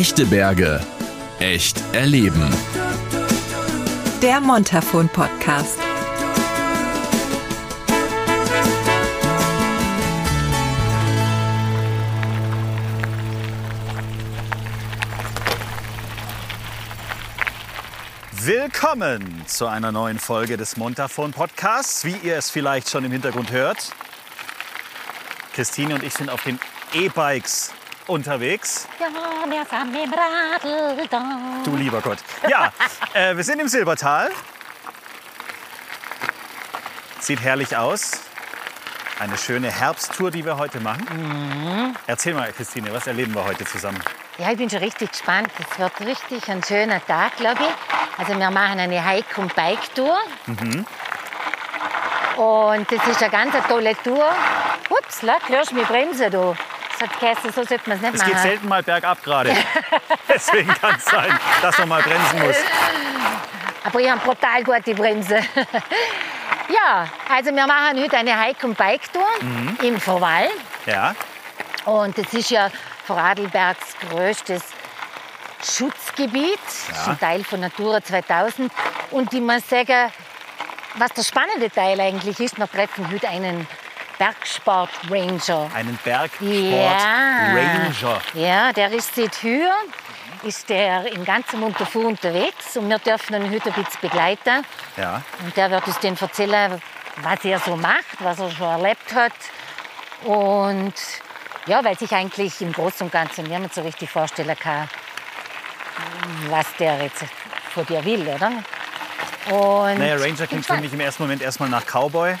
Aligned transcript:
Echte 0.00 0.24
Berge. 0.24 0.80
Echt 1.40 1.78
erleben. 1.92 2.48
Der 4.22 4.40
Montafon 4.40 5.10
Podcast. 5.10 5.76
Willkommen 18.32 19.42
zu 19.46 19.66
einer 19.66 19.92
neuen 19.92 20.18
Folge 20.18 20.56
des 20.56 20.78
Montafon 20.78 21.32
Podcasts. 21.32 22.06
Wie 22.06 22.16
ihr 22.22 22.38
es 22.38 22.48
vielleicht 22.48 22.88
schon 22.88 23.04
im 23.04 23.12
Hintergrund 23.12 23.52
hört, 23.52 23.92
Christine 25.52 25.94
und 25.94 26.02
ich 26.02 26.14
sind 26.14 26.30
auf 26.30 26.42
den 26.44 26.58
E-Bikes 26.94 27.74
unterwegs. 28.06 28.88
Da. 31.10 31.18
Du 31.64 31.76
lieber 31.76 32.00
Gott. 32.00 32.18
Ja, 32.48 32.72
äh, 33.14 33.36
wir 33.36 33.44
sind 33.44 33.60
im 33.60 33.68
Silbertal. 33.68 34.30
Sieht 37.20 37.40
herrlich 37.40 37.76
aus. 37.76 38.22
Eine 39.18 39.36
schöne 39.36 39.70
Herbsttour, 39.70 40.30
die 40.30 40.44
wir 40.44 40.56
heute 40.56 40.80
machen. 40.80 41.94
Erzähl 42.06 42.32
mal, 42.32 42.50
Christine, 42.52 42.92
was 42.92 43.06
erleben 43.06 43.34
wir 43.34 43.44
heute 43.44 43.66
zusammen? 43.66 44.02
Ja, 44.38 44.50
ich 44.50 44.56
bin 44.56 44.70
schon 44.70 44.78
richtig 44.78 45.10
gespannt. 45.12 45.50
Es 45.70 45.78
wird 45.78 46.00
richtig 46.00 46.48
ein 46.48 46.62
schöner 46.64 47.04
Tag, 47.04 47.36
glaube 47.36 47.60
ich. 47.62 48.18
Also 48.18 48.38
wir 48.38 48.50
machen 48.50 48.80
eine 48.80 49.04
Hike- 49.06 49.38
und 49.38 49.54
Bike-Tour. 49.54 50.18
Und 52.36 52.90
das 52.90 53.06
ist 53.06 53.22
eine 53.22 53.30
ganz 53.30 53.54
tolle 53.68 53.94
Tour. 54.02 54.24
Ups, 54.88 55.20
la, 55.20 55.36
hörst 55.46 55.72
du 55.72 55.74
mich 55.74 55.86
bremsen, 55.86 56.30
du. 56.30 56.56
Hat 57.00 57.18
geheißen, 57.20 57.52
so 57.52 57.62
sollte 57.64 57.80
man 57.88 57.96
es 57.96 58.02
nicht 58.02 58.14
Es 58.14 58.20
machen. 58.20 58.32
geht 58.32 58.42
selten 58.42 58.68
mal 58.68 58.82
bergab 58.82 59.22
gerade. 59.22 59.56
Deswegen 60.28 60.68
kann 60.74 60.96
es 60.96 61.04
sein, 61.06 61.38
dass 61.62 61.78
man 61.78 61.88
mal 61.88 62.02
bremsen 62.02 62.46
muss. 62.46 62.56
Aber 63.84 64.00
ich 64.00 64.10
habe 64.10 64.20
brutal 64.20 64.62
gute 64.62 64.94
Bremse. 64.94 65.36
ja, 66.68 67.08
also 67.28 67.54
wir 67.54 67.66
machen 67.66 67.98
heute 68.02 68.16
eine 68.18 68.38
Hike- 68.38 68.66
und 68.66 68.76
Bike-Tour 68.76 69.26
im 69.82 69.98
Verwall. 70.00 70.48
Ja, 70.86 71.14
Und 71.86 72.16
das 72.18 72.32
ist 72.34 72.50
ja 72.50 72.68
Vorarlbergs 73.06 73.96
größtes 74.10 74.62
Schutzgebiet, 75.62 76.58
Das 76.66 76.98
ist 76.98 77.06
Ja. 77.06 77.12
ein 77.12 77.20
Teil 77.20 77.44
von 77.44 77.60
Natura 77.60 78.02
2000. 78.02 78.70
Und 79.10 79.32
ich 79.32 79.40
muss 79.40 79.68
sagen, 79.68 80.10
was 80.96 81.12
der 81.12 81.22
spannende 81.22 81.70
Teil 81.70 82.00
eigentlich 82.00 82.38
ist, 82.40 82.58
wir 82.58 82.70
treffen 82.70 83.10
heute 83.10 83.28
einen 83.28 83.66
Bergsport-Ranger. 84.20 85.70
einen 85.74 85.98
Bergsport 86.04 86.50
Ja. 86.52 87.54
Ranger. 87.54 88.20
Ja, 88.34 88.72
der 88.72 88.92
ist 88.92 89.14
seit 89.14 89.34
früher, 89.34 89.74
ist 90.42 90.68
der 90.68 91.10
in 91.10 91.24
ganzem 91.24 91.62
Unterfuhr 91.62 92.04
unterwegs 92.04 92.76
und 92.76 92.90
wir 92.90 92.98
dürfen 92.98 93.34
ihn 93.36 93.50
heute 93.50 93.72
ein 93.72 93.82
bisschen 93.82 94.00
begleiten. 94.02 94.66
Ja. 94.98 95.22
Und 95.42 95.56
der 95.56 95.70
wird 95.70 95.86
uns 95.86 95.98
dann 96.00 96.18
erzählen, 96.18 96.82
was 97.22 97.44
er 97.46 97.58
so 97.60 97.76
macht, 97.76 98.20
was 98.20 98.38
er 98.40 98.50
schon 98.50 98.68
erlebt 98.68 99.14
hat. 99.14 99.32
Und 100.24 100.92
ja, 101.64 101.82
weil 101.82 101.98
sich 101.98 102.12
eigentlich 102.12 102.60
im 102.60 102.72
Großen 102.72 103.06
und 103.06 103.12
Ganzen 103.12 103.44
niemand 103.44 103.72
so 103.72 103.80
richtig 103.80 104.10
vorstellen 104.10 104.58
kann, 104.58 104.86
was 106.50 106.66
der 106.78 107.04
jetzt 107.04 107.24
von 107.72 107.86
dir 107.86 108.04
will, 108.04 108.28
oder? 108.28 108.52
Und 109.50 109.98
Naja, 109.98 110.16
Ranger 110.16 110.46
klingt 110.46 110.64
für 110.66 110.76
mich 110.76 110.92
im 110.92 111.00
ersten 111.00 111.22
Moment 111.24 111.42
erstmal 111.42 111.68
nach 111.68 111.84
Cowboy. 111.84 112.36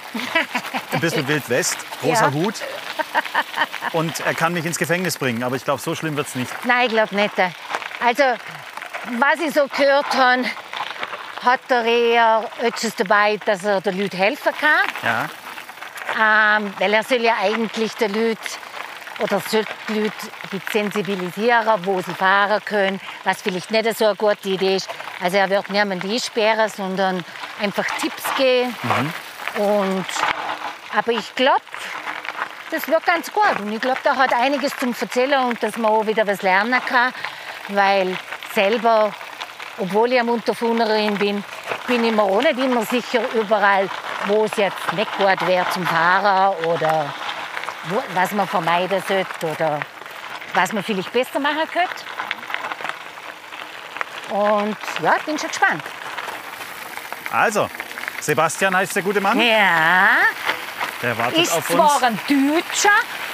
Ein 0.92 1.00
bisschen 1.00 1.26
Wild 1.26 1.48
West, 1.48 1.76
großer 2.00 2.26
Ja. 2.28 2.32
Hut. 2.32 2.54
Und 3.92 4.20
er 4.20 4.34
kann 4.34 4.52
mich 4.52 4.64
ins 4.64 4.78
Gefängnis 4.78 5.18
bringen, 5.18 5.42
aber 5.42 5.56
ich 5.56 5.64
glaube, 5.64 5.80
so 5.80 5.94
schlimm 5.94 6.16
wird 6.16 6.28
es 6.28 6.34
nicht. 6.36 6.52
Nein, 6.64 6.86
ich 6.86 6.92
glaube 6.92 7.14
nicht. 7.16 7.34
Also, 8.04 8.22
was 9.18 9.40
ich 9.44 9.52
so 9.52 9.66
gehört 9.66 10.14
habe, 10.14 10.44
hat 11.42 11.60
er 11.68 11.84
eher 11.84 12.44
etwas 12.62 12.94
dabei, 12.96 13.38
dass 13.44 13.64
er 13.64 13.80
den 13.80 13.98
Leuten 14.00 14.16
helfen 14.16 14.52
kann. 14.60 14.78
Ja. 15.02 16.56
Ähm, 16.58 16.72
weil 16.78 16.92
er 16.92 17.02
soll 17.02 17.22
ja 17.22 17.34
eigentlich 17.40 17.94
die 17.94 18.06
Leute 18.06 18.38
oder 19.20 19.40
soll 19.40 19.64
die 19.88 20.00
Leute 20.00 20.14
sensibilisieren, 20.72 21.66
wo 21.84 22.00
sie 22.00 22.14
fahren 22.14 22.60
können, 22.64 23.00
was 23.24 23.42
vielleicht 23.42 23.70
nicht 23.70 23.96
so 23.96 24.06
eine 24.06 24.16
gute 24.16 24.48
Idee 24.48 24.76
ist. 24.76 24.88
Also 25.22 25.36
er 25.36 25.50
wird 25.50 25.68
niemand 25.70 26.04
einsperren, 26.04 26.68
sondern 26.68 27.24
einfach 27.60 27.84
Tipps 28.00 28.22
geben. 28.36 28.74
Und, 29.58 30.06
aber 30.96 31.12
ich 31.12 31.34
glaube, 31.34 31.60
das 32.70 32.86
wird 32.88 33.04
ganz 33.04 33.30
gut. 33.32 33.60
Und 33.60 33.72
ich 33.72 33.80
glaube, 33.80 33.98
da 34.02 34.16
hat 34.16 34.32
einiges 34.32 34.76
zum 34.76 34.94
Erzählen 34.98 35.44
und 35.44 35.62
dass 35.62 35.76
man 35.76 35.90
auch 35.90 36.06
wieder 36.06 36.26
was 36.26 36.42
lernen 36.42 36.80
kann. 36.86 37.12
Weil 37.68 38.16
selber, 38.54 39.12
obwohl 39.78 40.12
ich 40.12 40.20
eine 40.20 40.32
Unterfuhnerin 40.32 41.18
bin, 41.18 41.44
bin 41.86 42.04
ich 42.04 42.12
mir 42.12 42.22
auch 42.22 42.42
nicht 42.42 42.58
immer 42.58 42.84
sicher 42.84 43.22
überall, 43.34 43.88
wo 44.26 44.44
es 44.44 44.56
jetzt 44.56 44.92
nicht 44.94 45.16
gut 45.18 45.46
wäre 45.46 45.68
zum 45.70 45.86
Fahren 45.86 46.54
oder 46.64 47.12
was 48.14 48.32
man 48.32 48.46
vermeiden 48.46 49.02
sollte 49.06 49.46
oder 49.46 49.80
was 50.54 50.72
man 50.72 50.82
vielleicht 50.82 51.12
besser 51.12 51.40
machen 51.40 51.68
könnte. 51.72 52.04
Und 54.30 54.76
ja, 55.02 55.16
ich 55.18 55.22
bin 55.24 55.38
schon 55.38 55.48
gespannt. 55.48 55.82
Also, 57.32 57.68
Sebastian 58.20 58.74
heißt 58.76 58.96
der 58.96 59.02
gute 59.02 59.20
Mann. 59.20 59.40
Ja, 59.40 60.08
Der 61.02 61.16
wartet 61.16 61.38
ist 61.42 61.52
auf 61.52 61.66
zwar 61.68 61.94
uns. 61.96 62.02
ein 62.02 62.18
Deutscher, 62.28 62.90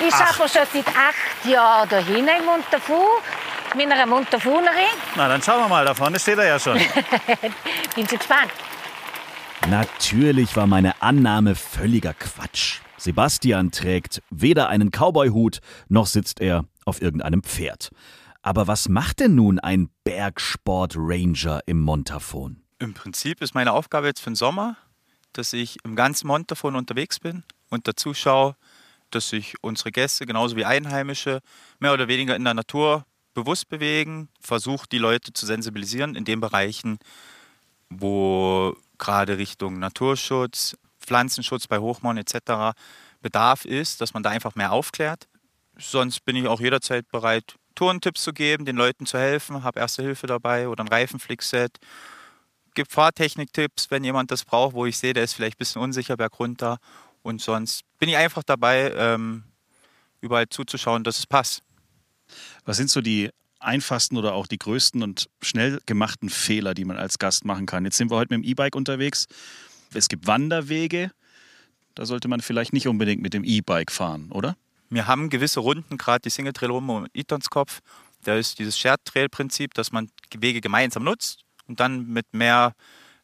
ist 0.06 0.14
Ach. 0.14 0.38
aber 0.38 0.48
schon 0.48 0.60
seit 0.72 0.86
acht 0.88 1.44
Jahren 1.44 1.88
dahin 1.88 2.28
im 2.28 2.44
Montafu, 2.44 2.98
mit 3.74 3.90
einer 3.90 4.06
Montafunerin. 4.06 4.94
Na, 5.16 5.28
dann 5.28 5.42
schauen 5.42 5.60
wir 5.60 5.68
mal. 5.68 5.84
Da 5.84 5.94
vorne 5.94 6.18
steht 6.18 6.38
er 6.38 6.46
ja 6.46 6.58
schon. 6.58 6.78
Bin 7.94 8.08
schon 8.08 8.18
gespannt. 8.18 8.50
Natürlich 9.68 10.54
war 10.56 10.66
meine 10.66 11.00
Annahme 11.02 11.54
völliger 11.54 12.14
Quatsch. 12.14 12.80
Sebastian 12.98 13.70
trägt 13.72 14.22
weder 14.30 14.68
einen 14.68 14.90
Cowboyhut 14.90 15.60
noch 15.88 16.06
sitzt 16.06 16.40
er 16.40 16.64
auf 16.84 17.02
irgendeinem 17.02 17.42
Pferd. 17.42 17.90
Aber 18.46 18.68
was 18.68 18.88
macht 18.88 19.18
denn 19.18 19.34
nun 19.34 19.58
ein 19.58 19.90
Bergsport-Ranger 20.04 21.62
im 21.66 21.80
Montafon? 21.80 22.62
Im 22.78 22.94
Prinzip 22.94 23.42
ist 23.42 23.56
meine 23.56 23.72
Aufgabe 23.72 24.06
jetzt 24.06 24.20
für 24.20 24.30
den 24.30 24.36
Sommer, 24.36 24.76
dass 25.32 25.52
ich 25.52 25.78
im 25.82 25.96
ganzen 25.96 26.28
Montafon 26.28 26.76
unterwegs 26.76 27.18
bin 27.18 27.42
und 27.70 27.88
dazu 27.88 28.14
schaue, 28.14 28.54
dass 29.10 29.30
sich 29.30 29.56
unsere 29.62 29.90
Gäste 29.90 30.26
genauso 30.26 30.54
wie 30.54 30.64
Einheimische 30.64 31.40
mehr 31.80 31.92
oder 31.92 32.06
weniger 32.06 32.36
in 32.36 32.44
der 32.44 32.54
Natur 32.54 33.04
bewusst 33.34 33.68
bewegen, 33.68 34.28
versuche 34.40 34.86
die 34.92 34.98
Leute 34.98 35.32
zu 35.32 35.44
sensibilisieren 35.44 36.14
in 36.14 36.24
den 36.24 36.38
Bereichen, 36.38 37.00
wo 37.90 38.76
gerade 38.96 39.38
Richtung 39.38 39.80
Naturschutz, 39.80 40.76
Pflanzenschutz 41.00 41.66
bei 41.66 41.80
Hochmauern 41.80 42.18
etc. 42.18 42.78
Bedarf 43.20 43.64
ist, 43.64 44.00
dass 44.00 44.14
man 44.14 44.22
da 44.22 44.30
einfach 44.30 44.54
mehr 44.54 44.70
aufklärt. 44.70 45.26
Sonst 45.76 46.24
bin 46.24 46.36
ich 46.36 46.46
auch 46.46 46.60
jederzeit 46.60 47.08
bereit, 47.08 47.56
Tourentipps 47.76 48.24
zu 48.24 48.32
geben, 48.32 48.64
den 48.64 48.76
Leuten 48.76 49.06
zu 49.06 49.18
helfen, 49.18 49.62
habe 49.62 49.78
Erste 49.78 50.02
Hilfe 50.02 50.26
dabei 50.26 50.68
oder 50.68 50.82
ein 50.82 50.88
Reifenflickset 50.88 51.78
gebe 52.76 52.88
Fahrtechnik-Tipps, 52.88 53.90
wenn 53.90 54.04
jemand 54.04 54.30
das 54.30 54.44
braucht, 54.44 54.74
wo 54.74 54.86
ich 54.86 54.96
sehe, 54.96 55.12
der 55.12 55.24
ist 55.24 55.32
vielleicht 55.32 55.56
ein 55.56 55.58
bisschen 55.58 55.82
unsicher 55.82 56.16
bergunter. 56.16 56.78
Und 57.22 57.42
sonst 57.42 57.82
bin 57.98 58.08
ich 58.08 58.16
einfach 58.16 58.44
dabei, 58.44 58.92
ähm, 58.96 59.42
überall 60.20 60.48
zuzuschauen, 60.48 61.02
dass 61.02 61.18
es 61.18 61.26
passt. 61.26 61.62
Was 62.64 62.76
sind 62.76 62.90
so 62.90 63.00
die 63.00 63.30
einfachsten 63.58 64.16
oder 64.16 64.34
auch 64.34 64.46
die 64.46 64.58
größten 64.58 65.02
und 65.02 65.28
schnell 65.42 65.80
gemachten 65.86 66.28
Fehler, 66.28 66.74
die 66.74 66.84
man 66.84 66.98
als 66.98 67.18
Gast 67.18 67.44
machen 67.44 67.66
kann? 67.66 67.84
Jetzt 67.84 67.96
sind 67.96 68.10
wir 68.10 68.16
heute 68.16 68.36
mit 68.36 68.44
dem 68.44 68.48
E-Bike 68.48 68.76
unterwegs. 68.76 69.26
Es 69.92 70.08
gibt 70.08 70.26
Wanderwege. 70.26 71.10
Da 71.94 72.04
sollte 72.04 72.28
man 72.28 72.40
vielleicht 72.40 72.72
nicht 72.72 72.86
unbedingt 72.86 73.22
mit 73.22 73.32
dem 73.32 73.42
E-Bike 73.42 73.90
fahren, 73.90 74.30
oder? 74.30 74.56
Wir 74.88 75.06
haben 75.06 75.30
gewisse 75.30 75.60
Runden, 75.60 75.98
gerade 75.98 76.22
die 76.22 76.30
Single 76.30 76.52
Trail 76.52 76.70
rum 76.70 76.90
um 76.90 77.06
Etonskopf. 77.12 77.80
Da 78.22 78.36
ist 78.36 78.58
dieses 78.58 78.78
Shared 78.78 79.04
Trail 79.04 79.28
Prinzip, 79.28 79.74
dass 79.74 79.92
man 79.92 80.10
Wege 80.36 80.60
gemeinsam 80.60 81.04
nutzt 81.04 81.44
und 81.66 81.80
dann 81.80 82.06
mit 82.06 82.26
mehr 82.32 82.74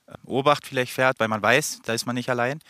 äh, 0.07 0.15
Obacht 0.25 0.67
vielleicht 0.67 0.93
fährt, 0.93 1.21
weil 1.21 1.29
man 1.29 1.43
weiß, 1.43 1.81
da 1.85 1.93
ist 1.93 2.07
man 2.07 2.15
nicht 2.15 2.31
allein. 2.31 2.61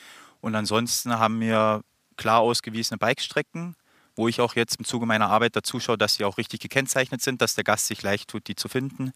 Und 0.41 0.55
ansonsten 0.55 1.19
haben 1.19 1.41
wir 1.41 1.83
klar 2.17 2.41
ausgewiesene 2.41 2.99
Bikestrecken, 2.99 3.77
wo 4.17 4.29
ich 4.29 4.41
auch 4.41 4.55
jetzt 4.55 4.77
im 4.77 4.85
Zuge 4.85 5.07
meiner 5.07 5.31
Arbeit 5.31 5.57
dazu 5.57 5.81
schaue, 5.81 5.97
dass 5.97 6.15
sie 6.15 6.25
auch 6.25 6.39
richtig 6.39 6.61
gekennzeichnet 6.61 7.23
sind, 7.23 7.41
dass 7.41 7.55
der 7.55 7.65
Gast 7.65 7.87
sich 7.87 8.03
leicht 8.03 8.29
tut, 8.29 8.49
die 8.49 8.57
zu 8.57 8.69
finden. 8.69 9.13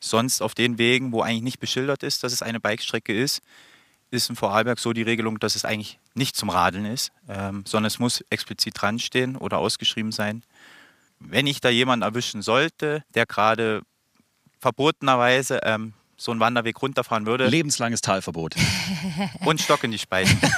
Sonst 0.00 0.40
auf 0.40 0.54
den 0.54 0.78
Wegen, 0.78 1.12
wo 1.12 1.22
eigentlich 1.22 1.42
nicht 1.42 1.60
beschildert 1.60 2.02
ist, 2.02 2.24
dass 2.24 2.32
es 2.32 2.42
eine 2.42 2.60
Bikestrecke 2.60 3.12
ist, 3.12 3.42
ist 4.12 4.28
in 4.30 4.36
Vorarlberg 4.36 4.78
so 4.78 4.92
die 4.92 5.02
Regelung, 5.02 5.40
dass 5.40 5.56
es 5.56 5.64
eigentlich 5.64 5.98
nicht 6.14 6.36
zum 6.36 6.50
Radeln 6.50 6.84
ist, 6.86 7.10
ähm, 7.28 7.64
sondern 7.66 7.86
es 7.86 7.98
muss 7.98 8.22
explizit 8.30 8.74
dran 8.80 8.98
stehen 8.98 9.36
oder 9.36 9.58
ausgeschrieben 9.58 10.12
sein. 10.12 10.44
Wenn 11.18 11.46
ich 11.46 11.60
da 11.60 11.68
jemanden 11.70 12.02
erwischen 12.02 12.42
sollte, 12.42 13.02
der 13.14 13.26
gerade 13.26 13.82
verbotenerweise 14.60 15.60
ähm, 15.64 15.94
so 16.16 16.30
einen 16.30 16.40
Wanderweg 16.40 16.80
runterfahren 16.80 17.26
würde 17.26 17.48
Lebenslanges 17.48 18.00
Talverbot. 18.00 18.54
und 19.44 19.60
Stock 19.60 19.82
in 19.82 19.90
die 19.90 19.98
Speichen. 19.98 20.38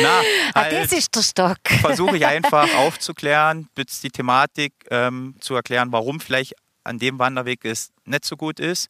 Na, 0.00 0.20
Ah, 0.54 0.62
halt 0.62 0.72
das 0.72 0.92
ist 0.92 1.14
der 1.14 1.22
Stock. 1.22 1.58
versuche 1.80 2.16
ich 2.16 2.26
einfach 2.26 2.72
aufzuklären, 2.76 3.68
die 3.76 4.10
Thematik 4.10 4.72
ähm, 4.90 5.34
zu 5.40 5.54
erklären, 5.54 5.92
warum 5.92 6.20
vielleicht 6.20 6.54
an 6.84 6.98
dem 6.98 7.18
Wanderweg 7.18 7.64
es 7.64 7.90
nicht 8.04 8.24
so 8.24 8.36
gut 8.36 8.60
ist. 8.60 8.88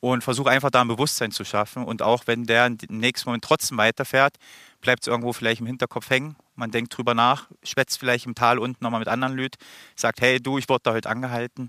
Und 0.00 0.24
versuche 0.24 0.48
einfach 0.50 0.70
da 0.70 0.80
ein 0.80 0.88
Bewusstsein 0.88 1.30
zu 1.30 1.44
schaffen. 1.44 1.84
Und 1.84 2.00
auch 2.00 2.26
wenn 2.26 2.44
der 2.44 2.66
im 2.66 2.78
nächsten 2.88 3.28
Moment 3.28 3.44
trotzdem 3.44 3.76
weiterfährt, 3.76 4.36
bleibt 4.80 5.02
es 5.02 5.08
irgendwo 5.08 5.32
vielleicht 5.32 5.60
im 5.60 5.66
Hinterkopf 5.66 6.08
hängen. 6.08 6.36
Man 6.56 6.70
denkt 6.70 6.96
drüber 6.96 7.14
nach, 7.14 7.48
schwätzt 7.62 7.98
vielleicht 7.98 8.26
im 8.26 8.34
Tal 8.34 8.58
unten 8.58 8.82
nochmal 8.82 9.00
mit 9.00 9.08
anderen 9.08 9.34
Lüt, 9.34 9.56
sagt, 9.96 10.20
hey 10.20 10.40
du, 10.40 10.58
ich 10.58 10.68
wurde 10.68 10.82
da 10.84 10.92
heute 10.92 11.08
angehalten. 11.10 11.68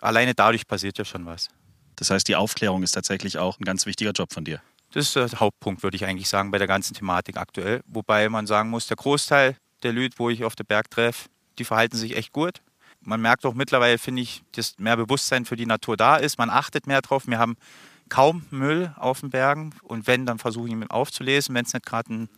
Alleine 0.00 0.34
dadurch 0.34 0.66
passiert 0.66 0.98
ja 0.98 1.04
schon 1.04 1.26
was. 1.26 1.48
Das 1.96 2.10
heißt, 2.10 2.28
die 2.28 2.36
Aufklärung 2.36 2.82
ist 2.82 2.92
tatsächlich 2.92 3.38
auch 3.38 3.58
ein 3.58 3.64
ganz 3.64 3.86
wichtiger 3.86 4.12
Job 4.12 4.32
von 4.32 4.44
dir. 4.44 4.60
Das 4.92 5.06
ist 5.06 5.16
der 5.16 5.40
Hauptpunkt, 5.40 5.82
würde 5.82 5.96
ich 5.96 6.04
eigentlich 6.04 6.28
sagen, 6.28 6.50
bei 6.50 6.58
der 6.58 6.66
ganzen 6.66 6.94
Thematik 6.94 7.36
aktuell. 7.36 7.82
Wobei 7.86 8.28
man 8.28 8.46
sagen 8.46 8.70
muss, 8.70 8.86
der 8.86 8.96
Großteil 8.96 9.56
der 9.82 9.92
Lüd, 9.92 10.18
wo 10.18 10.30
ich 10.30 10.44
auf 10.44 10.54
den 10.54 10.66
Berg 10.66 10.90
treffe, 10.90 11.28
die 11.58 11.64
verhalten 11.64 11.96
sich 11.96 12.16
echt 12.16 12.32
gut. 12.32 12.60
Man 13.06 13.20
merkt 13.20 13.46
auch 13.46 13.54
mittlerweile, 13.54 13.98
finde 13.98 14.22
ich, 14.22 14.42
dass 14.52 14.78
mehr 14.78 14.96
Bewusstsein 14.96 15.44
für 15.44 15.56
die 15.56 15.64
Natur 15.64 15.96
da 15.96 16.16
ist. 16.16 16.38
Man 16.38 16.50
achtet 16.50 16.86
mehr 16.86 17.00
drauf. 17.00 17.26
Wir 17.26 17.38
haben 17.38 17.56
kaum 18.08 18.44
Müll 18.50 18.92
auf 18.96 19.20
den 19.20 19.30
Bergen. 19.30 19.74
Und 19.82 20.06
wenn, 20.08 20.26
dann 20.26 20.38
versuche 20.38 20.66
ich 20.66 20.72
ihn 20.72 20.82
aufzulesen, 20.88 21.54
wenn 21.54 21.64
es 21.64 21.72
nicht 21.72 21.86
gerade 21.86 22.12
eine 22.12 22.28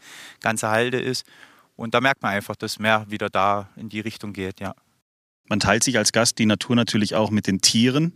ganze 0.40 0.68
Halde 0.68 1.00
ist. 1.00 1.26
Und 1.74 1.94
da 1.94 2.00
merkt 2.00 2.22
man 2.22 2.32
einfach, 2.32 2.54
dass 2.54 2.78
mehr 2.78 3.06
wieder 3.08 3.30
da 3.30 3.70
in 3.76 3.88
die 3.88 4.00
Richtung 4.00 4.32
geht, 4.32 4.60
ja. 4.60 4.74
Man 5.48 5.60
teilt 5.60 5.82
sich 5.82 5.96
als 5.96 6.12
Gast 6.12 6.38
die 6.38 6.44
Natur 6.44 6.76
natürlich 6.76 7.14
auch 7.14 7.30
mit 7.30 7.46
den 7.46 7.62
Tieren. 7.62 8.12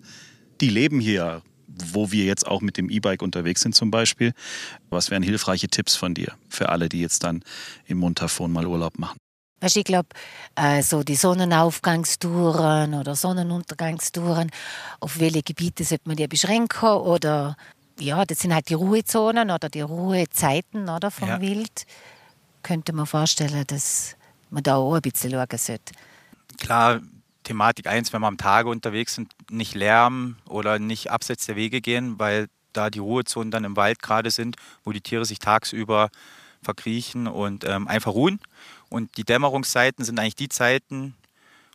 Die 0.60 0.68
leben 0.68 1.00
hier, 1.00 1.40
wo 1.66 2.12
wir 2.12 2.26
jetzt 2.26 2.46
auch 2.46 2.60
mit 2.60 2.76
dem 2.76 2.90
E-Bike 2.90 3.22
unterwegs 3.22 3.62
sind 3.62 3.74
zum 3.74 3.90
Beispiel. 3.90 4.34
Was 4.90 5.10
wären 5.10 5.22
hilfreiche 5.22 5.68
Tipps 5.68 5.96
von 5.96 6.12
dir 6.12 6.34
für 6.50 6.68
alle, 6.68 6.90
die 6.90 7.00
jetzt 7.00 7.24
dann 7.24 7.42
im 7.86 7.98
Montafon 7.98 8.52
mal 8.52 8.66
Urlaub 8.66 8.98
machen? 8.98 9.16
Weißt, 9.62 9.76
ich 9.76 9.84
glaube, 9.84 10.08
äh, 10.56 10.82
so 10.82 11.04
die 11.04 11.14
Sonnenaufgangstouren 11.14 12.94
oder 12.94 13.14
Sonnenuntergangstouren, 13.14 14.50
auf 14.98 15.20
welche 15.20 15.42
Gebiete 15.44 15.84
sollte 15.84 16.08
man 16.08 16.16
die 16.16 16.26
beschränken? 16.26 16.88
Oder 16.88 17.56
ja, 18.00 18.24
das 18.24 18.40
sind 18.40 18.52
halt 18.52 18.68
die 18.68 18.74
Ruhezonen 18.74 19.52
oder 19.52 19.68
die 19.68 19.82
Ruhezeiten 19.82 20.88
oder, 20.88 21.12
vom 21.12 21.28
Ja. 21.28 21.40
Wild. 21.40 21.86
Könnte 22.64 22.92
man 22.92 23.06
vorstellen, 23.06 23.64
dass 23.68 24.16
man 24.50 24.64
da 24.64 24.76
auch 24.76 24.94
ein 24.94 25.00
bisschen 25.00 25.30
schauen 25.30 25.46
sollte. 25.56 25.92
Klar, 26.58 27.00
Thematik 27.44 27.86
1, 27.86 28.12
wenn 28.12 28.20
wir 28.20 28.26
am 28.28 28.38
Tage 28.38 28.68
unterwegs 28.68 29.14
sind, 29.14 29.30
nicht 29.48 29.74
Lärm 29.76 30.36
oder 30.48 30.80
nicht 30.80 31.10
abseits 31.12 31.46
der 31.46 31.54
Wege 31.54 31.80
gehen, 31.80 32.18
weil 32.18 32.48
da 32.72 32.90
die 32.90 32.98
Ruhezonen 32.98 33.52
dann 33.52 33.62
im 33.62 33.76
Wald 33.76 34.02
gerade 34.02 34.30
sind, 34.32 34.56
wo 34.82 34.90
die 34.90 35.00
Tiere 35.00 35.24
sich 35.24 35.38
tagsüber 35.38 36.10
verkriechen 36.62 37.26
und 37.26 37.64
ähm, 37.64 37.86
einfach 37.88 38.12
ruhen. 38.12 38.40
Und 38.92 39.16
die 39.16 39.24
Dämmerungszeiten 39.24 40.04
sind 40.04 40.18
eigentlich 40.18 40.36
die 40.36 40.50
Zeiten, 40.50 41.14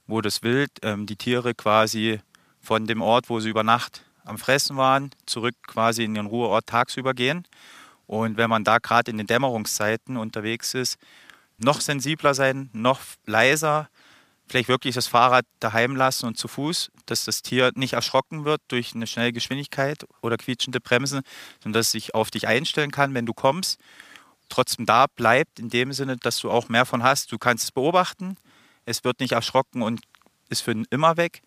wo 0.05 0.21
das 0.21 0.43
Wild, 0.43 0.69
ähm, 0.83 1.07
die 1.07 1.15
Tiere 1.15 1.55
quasi 1.55 2.19
von 2.61 2.85
dem 2.85 3.01
Ort, 3.01 3.31
wo 3.31 3.39
sie 3.39 3.49
über 3.49 3.63
Nacht 3.63 4.03
am 4.23 4.37
Fressen 4.37 4.77
waren, 4.77 5.09
zurück 5.25 5.55
quasi 5.65 6.03
in 6.03 6.13
den 6.13 6.27
Ruheort 6.27 6.67
tagsüber 6.67 7.15
gehen. 7.15 7.47
Und 8.05 8.37
wenn 8.37 8.51
man 8.51 8.63
da 8.63 8.77
gerade 8.77 9.09
in 9.09 9.17
den 9.17 9.25
Dämmerungszeiten 9.25 10.15
unterwegs 10.15 10.75
ist, 10.75 10.99
noch 11.57 11.81
sensibler 11.81 12.35
sein, 12.35 12.69
noch 12.71 12.99
leiser, 13.25 13.89
vielleicht 14.47 14.69
wirklich 14.69 14.93
das 14.93 15.07
Fahrrad 15.07 15.45
daheim 15.59 15.95
lassen 15.95 16.27
und 16.27 16.37
zu 16.37 16.47
Fuß, 16.47 16.91
dass 17.07 17.25
das 17.25 17.41
Tier 17.41 17.71
nicht 17.73 17.93
erschrocken 17.93 18.45
wird 18.45 18.61
durch 18.67 18.93
eine 18.93 19.07
schnelle 19.07 19.33
Geschwindigkeit 19.33 20.05
oder 20.21 20.37
quietschende 20.37 20.79
Bremsen, 20.79 21.23
sondern 21.63 21.79
dass 21.79 21.87
es 21.87 21.93
sich 21.93 22.13
auf 22.13 22.29
dich 22.29 22.47
einstellen 22.47 22.91
kann, 22.91 23.15
wenn 23.15 23.25
du 23.25 23.33
kommst, 23.33 23.79
trotzdem 24.49 24.85
da 24.85 25.07
bleibt, 25.07 25.59
in 25.59 25.69
dem 25.69 25.93
Sinne, 25.93 26.17
dass 26.17 26.39
du 26.39 26.49
auch 26.49 26.69
mehr 26.69 26.85
von 26.85 27.03
hast. 27.03 27.31
Du 27.31 27.37
kannst 27.37 27.65
es 27.65 27.71
beobachten, 27.71 28.37
es 28.85 29.03
wird 29.03 29.19
nicht 29.19 29.33
erschrocken 29.33 29.81
und 29.81 30.01
ist 30.49 30.61
für 30.61 30.83
immer 30.89 31.17
weg. 31.17 31.41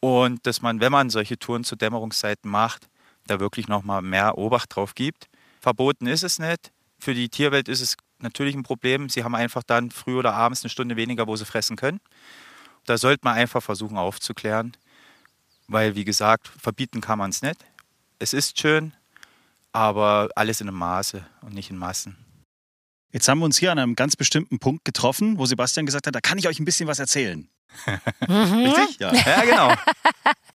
Und 0.00 0.46
dass 0.46 0.62
man, 0.62 0.80
wenn 0.80 0.92
man 0.92 1.10
solche 1.10 1.38
Touren 1.38 1.64
zu 1.64 1.76
Dämmerungszeiten 1.76 2.50
macht, 2.50 2.88
da 3.26 3.40
wirklich 3.40 3.68
nochmal 3.68 4.02
mehr 4.02 4.38
Obacht 4.38 4.74
drauf 4.74 4.94
gibt. 4.94 5.28
Verboten 5.60 6.06
ist 6.06 6.22
es 6.22 6.38
nicht. 6.38 6.72
Für 6.98 7.14
die 7.14 7.28
Tierwelt 7.28 7.68
ist 7.68 7.80
es 7.80 7.96
natürlich 8.18 8.54
ein 8.54 8.62
Problem. 8.62 9.08
Sie 9.08 9.24
haben 9.24 9.34
einfach 9.34 9.62
dann 9.62 9.90
früh 9.90 10.18
oder 10.18 10.34
abends 10.34 10.62
eine 10.62 10.70
Stunde 10.70 10.96
weniger, 10.96 11.26
wo 11.26 11.36
sie 11.36 11.44
fressen 11.44 11.76
können. 11.76 12.00
Da 12.84 12.98
sollte 12.98 13.20
man 13.24 13.34
einfach 13.34 13.62
versuchen 13.62 13.98
aufzuklären, 13.98 14.76
weil, 15.66 15.94
wie 15.94 16.04
gesagt, 16.04 16.48
verbieten 16.48 17.00
kann 17.00 17.18
man 17.18 17.30
es 17.30 17.42
nicht. 17.42 17.64
Es 18.18 18.32
ist 18.32 18.58
schön, 18.58 18.94
aber 19.72 20.28
alles 20.34 20.60
in 20.60 20.68
einem 20.68 20.78
Maße 20.78 21.24
und 21.42 21.54
nicht 21.54 21.70
in 21.70 21.76
Massen. 21.76 22.16
Jetzt 23.10 23.28
haben 23.28 23.38
wir 23.38 23.46
uns 23.46 23.56
hier 23.58 23.72
an 23.72 23.78
einem 23.78 23.96
ganz 23.96 24.16
bestimmten 24.16 24.58
Punkt 24.58 24.84
getroffen, 24.84 25.38
wo 25.38 25.46
Sebastian 25.46 25.86
gesagt 25.86 26.06
hat, 26.06 26.14
da 26.14 26.20
kann 26.20 26.38
ich 26.38 26.46
euch 26.46 26.60
ein 26.60 26.64
bisschen 26.64 26.88
was 26.88 26.98
erzählen. 26.98 27.48
Richtig? 28.28 28.98
Ja. 28.98 29.12
Ja, 29.12 29.44
genau. 29.44 29.74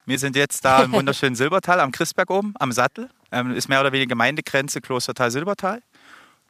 Wir 0.05 0.17
sind 0.17 0.35
jetzt 0.35 0.65
da 0.65 0.83
im 0.83 0.91
wunderschönen 0.91 1.35
Silbertal 1.35 1.79
am 1.79 1.91
Christberg 1.91 2.31
oben, 2.31 2.53
am 2.59 2.71
Sattel. 2.71 3.09
Ähm, 3.31 3.51
ist 3.51 3.69
mehr 3.69 3.79
oder 3.79 3.91
weniger 3.91 4.09
Gemeindegrenze 4.09 4.81
Klostertal-Silbertal. 4.81 5.81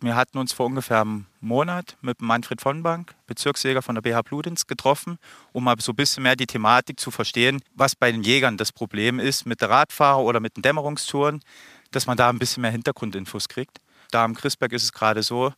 Wir 0.02 0.16
hatten 0.16 0.38
uns 0.38 0.54
vor 0.54 0.68
ungefähr 0.68 1.02
einem 1.02 1.26
Monat 1.42 1.98
mit 2.02 2.22
Manfred 2.22 2.62
von 2.62 2.84
Bank, 2.84 3.16
Bezirksjäger 3.28 3.82
von 3.82 3.96
der 3.96 4.02
BH 4.02 4.22
Bludenz, 4.22 4.66
getroffen, 4.66 5.18
um 5.52 5.66
mal 5.66 5.76
so 5.82 5.92
ein 5.92 5.98
bisschen 5.98 6.24
mehr 6.24 6.38
die 6.38 6.48
Thematik 6.48 7.02
zu 7.02 7.12
verstehen, 7.12 7.62
was 7.76 7.98
bei 7.98 8.10
den 8.10 8.24
Jägern 8.24 8.56
das 8.56 8.72
Problem 8.72 9.20
ist 9.20 9.46
mit 9.46 9.60
der 9.60 9.70
Radfahrer 9.70 10.20
oder 10.20 10.40
mit 10.40 10.56
den 10.56 10.62
Dämmerungstouren, 10.62 11.42
dass 11.92 12.08
man 12.08 12.16
da 12.16 12.30
ein 12.30 12.40
bisschen 12.40 12.62
mehr 12.62 12.72
Hintergrundinfos 12.72 13.50
kriegt. 13.50 13.82
Da 14.12 14.24
am 14.24 14.36
Christberg 14.36 14.72
ist 14.72 14.84
es 14.84 14.94
gerade 14.94 15.22
so, 15.22 15.52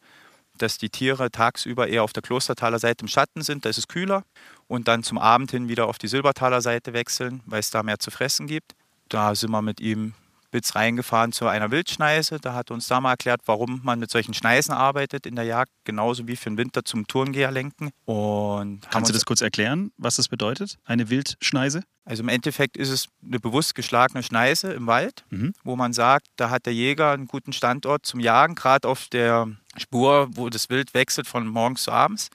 dass 0.61 0.77
die 0.77 0.89
Tiere 0.89 1.31
tagsüber 1.31 1.87
eher 1.87 2.03
auf 2.03 2.13
der 2.13 2.23
Klostertaler 2.23 2.79
Seite 2.79 3.03
im 3.03 3.07
Schatten 3.07 3.41
sind, 3.41 3.65
da 3.65 3.69
ist 3.69 3.77
es 3.77 3.87
kühler 3.87 4.23
und 4.67 4.87
dann 4.87 5.03
zum 5.03 5.17
Abend 5.17 5.51
hin 5.51 5.67
wieder 5.67 5.87
auf 5.87 5.97
die 5.97 6.07
Silbertaler 6.07 6.61
Seite 6.61 6.93
wechseln, 6.93 7.41
weil 7.45 7.59
es 7.59 7.69
da 7.71 7.83
mehr 7.83 7.99
zu 7.99 8.11
fressen 8.11 8.47
gibt. 8.47 8.73
Da 9.09 9.35
sind 9.35 9.51
wir 9.51 9.61
mit 9.61 9.79
ihm 9.81 10.13
bis 10.51 10.75
reingefahren 10.75 11.31
zu 11.31 11.47
einer 11.47 11.71
Wildschneise. 11.71 12.37
Da 12.41 12.53
hat 12.53 12.71
er 12.71 12.73
uns 12.73 12.85
da 12.89 12.99
mal 12.99 13.11
erklärt, 13.11 13.39
warum 13.45 13.79
man 13.83 13.99
mit 13.99 14.11
solchen 14.11 14.33
Schneisen 14.33 14.73
arbeitet 14.73 15.25
in 15.25 15.35
der 15.37 15.45
Jagd, 15.45 15.71
genauso 15.85 16.27
wie 16.27 16.35
für 16.35 16.49
den 16.49 16.57
Winter 16.57 16.83
zum 16.83 17.07
Turngeher 17.07 17.51
lenken. 17.51 17.91
Und 18.03 18.81
Kannst 18.91 19.09
du 19.09 19.13
das 19.13 19.23
kurz 19.25 19.39
erklären, 19.39 19.93
was 19.97 20.17
das 20.17 20.27
bedeutet? 20.27 20.77
Eine 20.85 21.09
Wildschneise? 21.09 21.83
also 22.03 22.23
im 22.23 22.29
Endeffekt 22.29 22.75
ist 22.77 22.89
es 22.89 23.07
eine 23.25 23.39
bewusst 23.39 23.75
geschlagene 23.75 24.23
Schneise 24.23 24.73
im 24.73 24.87
Wald, 24.87 25.23
Mhm. 25.29 25.53
wo 25.63 25.75
man 25.77 25.93
sagt, 25.93 26.25
da 26.35 26.49
hat 26.49 26.65
der 26.65 26.73
Jäger 26.73 27.11
einen 27.11 27.27
guten 27.27 27.53
Standort 27.53 28.05
zum 28.05 28.19
Jagen, 28.19 28.55
gerade 28.55 28.87
auf 28.89 29.05
der 29.07 29.47
Spur, 29.77 30.29
wo 30.33 30.49
das 30.49 30.69
Wild 30.69 30.93
wechselt 30.93 31.27
von 31.27 31.47
morgens 31.47 31.83
zu 31.83 31.91
abends, 31.91 32.29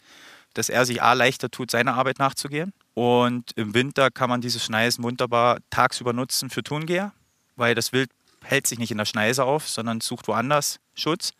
dass 0.54 0.68
er 0.68 0.86
sich 0.86 1.02
A 1.02 1.12
leichter 1.12 1.50
tut, 1.50 1.70
seiner 1.70 1.94
Arbeit 1.94 2.18
nachzugehen. 2.18 2.72
Und 2.94 3.52
im 3.56 3.74
Winter 3.74 4.10
kann 4.10 4.30
man 4.30 4.40
diese 4.40 4.58
Schneisen 4.58 5.04
wunderbar 5.04 5.58
tagsüber 5.68 6.12
nutzen 6.14 6.48
für 6.48 6.62
Tungeher, 6.62 7.12
weil 7.56 7.74
das 7.74 7.92
Wild 7.92 8.10
hält 8.42 8.66
sich 8.66 8.78
nicht 8.78 8.90
in 8.90 8.98
der 8.98 9.04
Schneise 9.04 9.44
auf, 9.44 9.68
sondern 9.68 10.00
sucht 10.00 10.28
woanders 10.28 10.78
Schutz. 10.94 11.32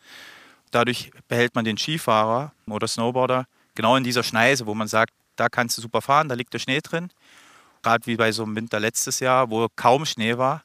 Dadurch 0.71 1.11
behält 1.27 1.55
man 1.55 1.65
den 1.65 1.77
Skifahrer 1.77 2.51
oder 2.67 2.87
Snowboarder 2.87 3.47
genau 3.73 3.95
in 3.95 4.03
dieser 4.03 4.23
Schneise, 4.23 4.67
wo 4.67 4.75
man 4.75 4.87
sagt, 4.87 5.13
da 5.35 5.49
kannst 5.49 5.77
du 5.77 5.81
super 5.81 6.01
fahren, 6.01 6.29
da 6.29 6.35
liegt 6.35 6.53
der 6.53 6.59
Schnee 6.59 6.81
drin. 6.81 7.09
Gerade 7.81 8.05
wie 8.05 8.17
bei 8.17 8.31
so 8.31 8.43
einem 8.43 8.55
Winter 8.55 8.79
letztes 8.79 9.19
Jahr, 9.19 9.49
wo 9.49 9.67
kaum 9.75 10.05
Schnee 10.05 10.37
war, 10.37 10.63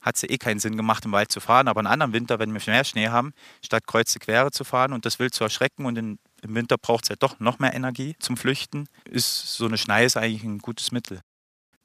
hat 0.00 0.16
es 0.16 0.22
ja 0.22 0.30
eh 0.30 0.38
keinen 0.38 0.60
Sinn 0.60 0.76
gemacht, 0.76 1.04
im 1.04 1.12
Wald 1.12 1.32
zu 1.32 1.40
fahren. 1.40 1.68
Aber 1.68 1.80
einen 1.80 1.86
anderen 1.86 2.12
Winter, 2.12 2.38
wenn 2.38 2.52
wir 2.52 2.60
mehr 2.66 2.84
Schnee 2.84 3.08
haben, 3.08 3.32
statt 3.64 3.86
kreuze 3.86 4.18
quere 4.18 4.50
zu 4.50 4.64
fahren 4.64 4.92
und 4.92 5.04
das 5.04 5.18
Wild 5.18 5.34
zu 5.34 5.44
erschrecken 5.44 5.86
und 5.86 5.96
in, 5.96 6.18
im 6.42 6.54
Winter 6.54 6.76
braucht 6.78 7.04
es 7.04 7.10
halt 7.10 7.22
doch 7.22 7.40
noch 7.40 7.58
mehr 7.58 7.74
Energie 7.74 8.16
zum 8.18 8.36
Flüchten, 8.36 8.88
ist 9.04 9.54
so 9.56 9.66
eine 9.66 9.78
Schneise 9.78 10.20
eigentlich 10.20 10.44
ein 10.44 10.58
gutes 10.58 10.92
Mittel. 10.92 11.20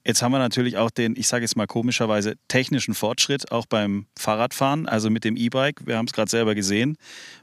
Jetzt 0.06 0.22
haben 0.22 0.34
wir 0.34 0.40
natürlich 0.40 0.78
auch 0.78 0.92
den, 0.92 1.16
ich 1.16 1.30
sage 1.30 1.44
jetzt 1.46 1.56
mal 1.56 1.66
komischerweise, 1.66 2.36
technischen 2.50 2.94
Fortschritt 2.94 3.54
auch 3.54 3.66
beim 3.66 4.06
Fahrradfahren, 4.20 4.86
also 4.86 5.10
mit 5.10 5.24
dem 5.24 5.38
E-Bike. 5.38 5.86
Wir 5.86 5.96
haben 5.96 6.08
es 6.08 6.12
gerade 6.12 6.30
selber 6.30 6.56
gesehen. 6.56 6.98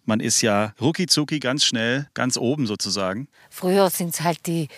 Man 0.04 0.20
ist 0.20 0.42
ja 0.42 0.74
rucki 0.78 1.06
zucki 1.06 1.40
ganz 1.40 1.64
schnell, 1.64 2.08
ganz 2.12 2.36
oben 2.36 2.66
sozusagen. 2.66 3.28
Früher 3.48 3.88
sind 3.88 4.12
es 4.12 4.20
halt 4.20 4.46
die, 4.46 4.68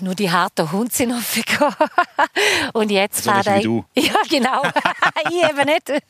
nur 0.00 0.14
die 0.14 0.30
harten 0.30 0.70
Hunde 0.70 0.92
sind 0.92 1.12
aufgegangen. 1.12 1.74
Und 2.72 2.90
jetzt 2.90 3.24
So 3.24 3.30
fahrt 3.30 3.46
wie 3.46 3.62
du. 3.62 3.84
Ja, 3.96 4.14
genau. 4.28 4.62
ich 5.30 5.42
eben 5.42 5.66
nicht. 5.66 6.02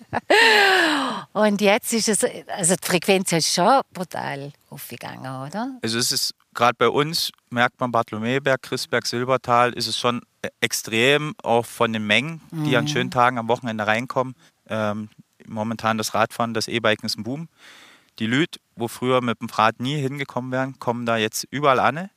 Und 1.32 1.61
jetzt 1.61 1.92
ist 1.92 2.08
es, 2.08 2.25
also 2.49 2.75
die 2.75 2.87
Frequenz 2.87 3.32
ist 3.32 3.52
schon 3.52 3.80
brutal 3.92 4.52
aufgegangen, 4.70 5.46
oder? 5.46 5.78
Also 5.82 5.99
es 5.99 6.12
ist 6.12 6.35
gerade 6.54 6.75
bei 6.78 6.88
uns, 6.88 7.30
merkt 7.50 7.78
man 7.80 7.92
Bartholomäberg, 7.92 8.62
Christberg, 8.62 9.06
Silbertal, 9.06 9.73
ist 9.73 9.87
es 9.87 9.99
schon 9.99 10.23
äh, 10.42 10.49
extrem, 10.61 11.35
auch 11.42 11.64
von 11.66 11.92
den 11.92 12.06
Mengen, 12.06 12.40
die 12.50 12.76
an 12.76 12.88
schönen 12.88 13.11
Tagen 13.11 13.38
am 13.38 13.49
Wochenende 13.49 13.87
reinkommen. 13.87 14.35
Ähm, 14.68 15.08
momentan 15.46 15.99
das 15.99 16.14
Radfahren, 16.14 16.54
das 16.54 16.68
E-Biken 16.68 17.06
ist 17.06 17.18
ein 17.18 17.23
Boom. 17.23 17.49
Die 18.18 18.26
Lüd, 18.26 18.61
wo 18.76 18.88
früher 18.88 19.20
mit 19.20 19.40
dem 19.40 19.49
Rad 19.49 19.78
nie 19.80 19.96
hingekommen 19.96 20.50
wären, 20.50 20.78
kommen 20.78 21.04
da 21.06 21.16
jetzt 21.16 21.46
überall 21.50 21.80
an. 21.80 22.11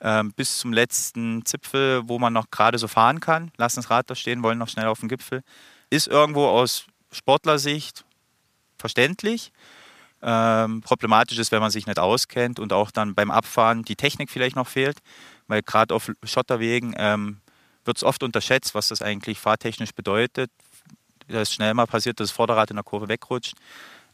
Ähm, 0.00 0.32
bis 0.32 0.58
zum 0.58 0.72
letzten 0.72 1.44
Zipfel, 1.44 2.02
wo 2.08 2.18
man 2.18 2.32
noch 2.32 2.50
gerade 2.50 2.78
so 2.78 2.86
fahren 2.88 3.20
kann, 3.20 3.50
lassen 3.56 3.80
das 3.80 3.90
Rad 3.90 4.08
da 4.08 4.14
stehen, 4.14 4.42
wollen 4.42 4.58
noch 4.58 4.68
schnell 4.68 4.86
auf 4.86 5.00
den 5.00 5.08
Gipfel. 5.08 5.42
Ist 5.90 6.06
irgendwo 6.06 6.46
aus 6.46 6.86
Sportlersicht 7.10 8.04
verständlich. 8.78 9.52
ähm, 10.22 10.80
problematisch 10.82 11.38
ist, 11.38 11.52
wenn 11.52 11.60
man 11.60 11.70
sich 11.70 11.86
nicht 11.86 11.98
auskennt 11.98 12.58
und 12.58 12.72
auch 12.72 12.90
dann 12.90 13.14
beim 13.14 13.30
Abfahren 13.30 13.82
die 13.84 13.96
Technik 13.96 14.30
vielleicht 14.30 14.56
noch 14.56 14.66
fehlt, 14.68 14.98
weil 15.46 15.62
gerade 15.62 15.94
auf 15.94 16.10
Schotterwegen 16.24 16.94
ähm, 16.96 17.40
wird 17.84 17.98
es 17.98 18.04
oft 18.04 18.22
unterschätzt, 18.22 18.74
was 18.74 18.88
das 18.88 19.02
eigentlich 19.02 19.38
fahrtechnisch 19.38 19.92
bedeutet. 19.92 20.50
Da 21.28 21.42
ist 21.42 21.52
schnell 21.54 21.74
mal 21.74 21.86
passiert, 21.86 22.20
dass 22.20 22.28
das 22.28 22.36
Vorderrad 22.36 22.70
in 22.70 22.76
der 22.76 22.84
Kurve 22.84 23.08
wegrutscht. 23.08 23.54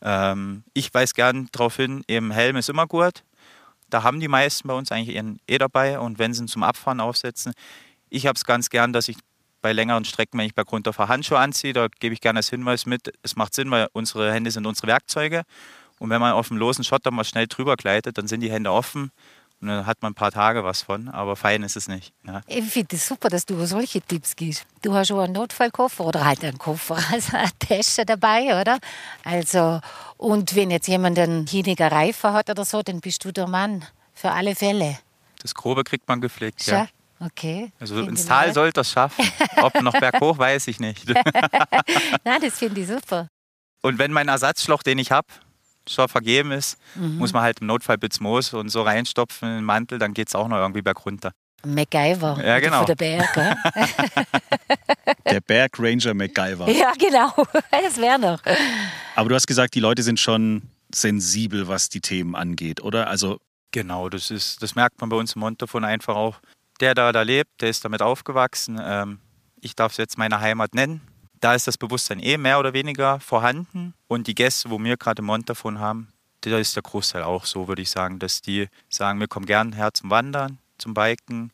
Ähm, 0.02 0.64
ich 0.74 0.92
weise 0.92 1.14
gern 1.14 1.48
darauf 1.52 1.76
hin, 1.76 2.04
eben 2.08 2.30
Helm 2.30 2.56
ist 2.56 2.68
immer 2.68 2.86
gut. 2.86 3.22
Da 3.90 4.02
haben 4.02 4.20
die 4.20 4.28
meisten 4.28 4.68
bei 4.68 4.74
uns 4.74 4.90
eigentlich 4.90 5.14
ihren 5.14 5.38
eh 5.46 5.58
dabei 5.58 5.98
und 5.98 6.18
wenn 6.18 6.32
sie 6.34 6.42
ihn 6.42 6.48
zum 6.48 6.62
Abfahren 6.62 7.00
aufsetzen. 7.00 7.52
Ich 8.08 8.26
habe 8.26 8.36
es 8.36 8.44
ganz 8.44 8.70
gern, 8.70 8.92
dass 8.92 9.08
ich 9.08 9.16
bei 9.60 9.72
längeren 9.72 10.04
Strecken, 10.04 10.38
wenn 10.38 10.46
ich 10.46 10.54
bergunter 10.54 10.92
fahre, 10.92 11.08
Handschuhe 11.08 11.38
anziehe. 11.38 11.72
Da 11.72 11.88
gebe 11.88 12.12
ich 12.12 12.20
gerne 12.20 12.38
als 12.38 12.50
Hinweis 12.50 12.86
mit. 12.86 13.12
Es 13.22 13.36
macht 13.36 13.54
Sinn, 13.54 13.70
weil 13.70 13.88
unsere 13.92 14.32
Hände 14.32 14.50
sind 14.50 14.66
unsere 14.66 14.88
Werkzeuge. 14.88 15.42
Und 15.98 16.10
wenn 16.10 16.20
man 16.20 16.32
auf 16.32 16.48
dem 16.48 16.58
losen 16.58 16.84
Schotter 16.84 17.10
mal 17.10 17.24
schnell 17.24 17.46
drüber 17.46 17.76
gleitet, 17.76 18.18
dann 18.18 18.26
sind 18.26 18.40
die 18.40 18.50
Hände 18.50 18.72
offen 18.72 19.10
und 19.64 19.70
dann 19.70 19.86
hat 19.86 20.02
man 20.02 20.12
ein 20.12 20.14
paar 20.14 20.30
Tage 20.30 20.62
was 20.62 20.82
von, 20.82 21.08
aber 21.08 21.36
fein 21.36 21.62
ist 21.62 21.74
es 21.74 21.88
nicht. 21.88 22.12
Ja. 22.26 22.42
Ich 22.46 22.64
finde 22.66 22.96
es 22.96 23.08
super, 23.08 23.30
dass 23.30 23.46
du 23.46 23.64
solche 23.64 24.02
Tipps 24.02 24.36
gibst. 24.36 24.66
Du 24.82 24.92
hast 24.92 25.08
schon 25.08 25.20
einen 25.20 25.32
Notfallkoffer 25.32 26.04
oder 26.04 26.22
halt 26.22 26.44
einen 26.44 26.58
Koffer, 26.58 26.98
also 27.12 27.34
eine 27.34 27.48
Tasche 27.58 28.04
dabei, 28.04 28.60
oder? 28.60 28.78
Also, 29.24 29.80
und 30.18 30.54
wenn 30.54 30.70
jetzt 30.70 30.86
jemand 30.86 31.18
einen 31.18 31.50
weniger 31.50 31.90
Reifen 31.90 32.34
hat 32.34 32.50
oder 32.50 32.66
so, 32.66 32.82
dann 32.82 33.00
bist 33.00 33.24
du 33.24 33.32
der 33.32 33.46
Mann 33.46 33.82
für 34.12 34.32
alle 34.32 34.54
Fälle. 34.54 34.98
Das 35.40 35.54
Grobe 35.54 35.82
kriegt 35.82 36.06
man 36.08 36.20
gepflegt, 36.20 36.62
Schon? 36.62 36.74
ja. 36.74 36.86
Okay. 37.20 37.72
Also 37.80 38.02
ins 38.02 38.26
Tal 38.26 38.52
sollte 38.52 38.82
es 38.82 38.90
schaffen. 38.90 39.24
Ob 39.62 39.80
noch 39.80 39.98
berghoch, 39.98 40.36
weiß 40.36 40.66
ich 40.66 40.78
nicht. 40.78 41.08
Nein, 42.24 42.40
das 42.42 42.58
finde 42.58 42.82
ich 42.82 42.88
super. 42.88 43.28
Und 43.80 43.98
wenn 43.98 44.12
mein 44.12 44.28
Ersatzschloch, 44.28 44.82
den 44.82 44.98
ich 44.98 45.10
habe, 45.10 45.28
schon 45.88 46.08
vergeben 46.08 46.52
ist, 46.52 46.76
Mhm. 46.94 47.18
muss 47.18 47.32
man 47.32 47.42
halt 47.42 47.60
im 47.60 47.66
Notfall 47.66 47.98
Bits 47.98 48.20
Moos 48.20 48.52
und 48.54 48.68
so 48.68 48.82
reinstopfen 48.82 49.48
in 49.48 49.54
den 49.56 49.64
Mantel, 49.64 49.98
dann 49.98 50.14
geht 50.14 50.28
es 50.28 50.34
auch 50.34 50.48
noch 50.48 50.56
irgendwie 50.58 50.82
bergunter. 50.82 51.32
MacGyver. 51.66 52.38
Ja, 52.44 52.58
genau. 52.60 52.84
Der 52.84 52.94
Berg? 52.94 53.34
Der 55.30 55.40
Berg 55.40 55.78
Ranger 55.78 56.14
MacGyver. 56.14 56.68
Ja, 56.70 56.92
genau. 56.98 57.32
Das 57.70 57.96
wäre 57.96 58.18
noch. 58.18 58.40
Aber 59.16 59.28
du 59.28 59.34
hast 59.34 59.46
gesagt, 59.46 59.74
die 59.74 59.80
Leute 59.80 60.02
sind 60.02 60.20
schon 60.20 60.62
sensibel, 60.94 61.66
was 61.68 61.88
die 61.88 62.00
Themen 62.00 62.34
angeht, 62.34 62.80
oder? 62.82 63.08
Also 63.08 63.38
Genau, 63.72 64.08
das, 64.08 64.30
ist, 64.30 64.62
das 64.62 64.76
merkt 64.76 65.00
man 65.00 65.10
bei 65.10 65.16
uns 65.16 65.34
im 65.34 65.40
Montafon 65.40 65.84
einfach 65.84 66.14
auch. 66.14 66.36
Der 66.80 66.94
da, 66.94 67.10
da 67.10 67.22
lebt, 67.22 67.60
der 67.60 67.70
ist 67.70 67.84
damit 67.84 68.02
aufgewachsen. 68.02 68.80
Ähm, 68.80 69.18
ich 69.60 69.74
darf 69.74 69.90
es 69.92 69.98
jetzt 69.98 70.16
meine 70.16 70.38
Heimat 70.38 70.74
nennen. 70.76 71.00
Da 71.44 71.54
ist 71.54 71.66
das 71.66 71.76
Bewusstsein 71.76 72.20
eh 72.20 72.38
mehr 72.38 72.58
oder 72.58 72.72
weniger 72.72 73.20
vorhanden. 73.20 73.92
Und 74.08 74.28
die 74.28 74.34
Gäste, 74.34 74.70
wo 74.70 74.82
wir 74.82 74.96
gerade 74.96 75.20
im 75.20 75.26
Montafon 75.26 75.78
haben, 75.78 76.08
da 76.40 76.56
ist 76.56 76.74
der 76.74 76.82
Großteil 76.82 77.22
auch 77.22 77.44
so, 77.44 77.68
würde 77.68 77.82
ich 77.82 77.90
sagen, 77.90 78.18
dass 78.18 78.40
die 78.40 78.68
sagen, 78.88 79.20
wir 79.20 79.28
kommen 79.28 79.44
gern 79.44 79.74
her 79.74 79.92
zum 79.92 80.08
Wandern, 80.08 80.56
zum 80.78 80.94
Biken 80.94 81.52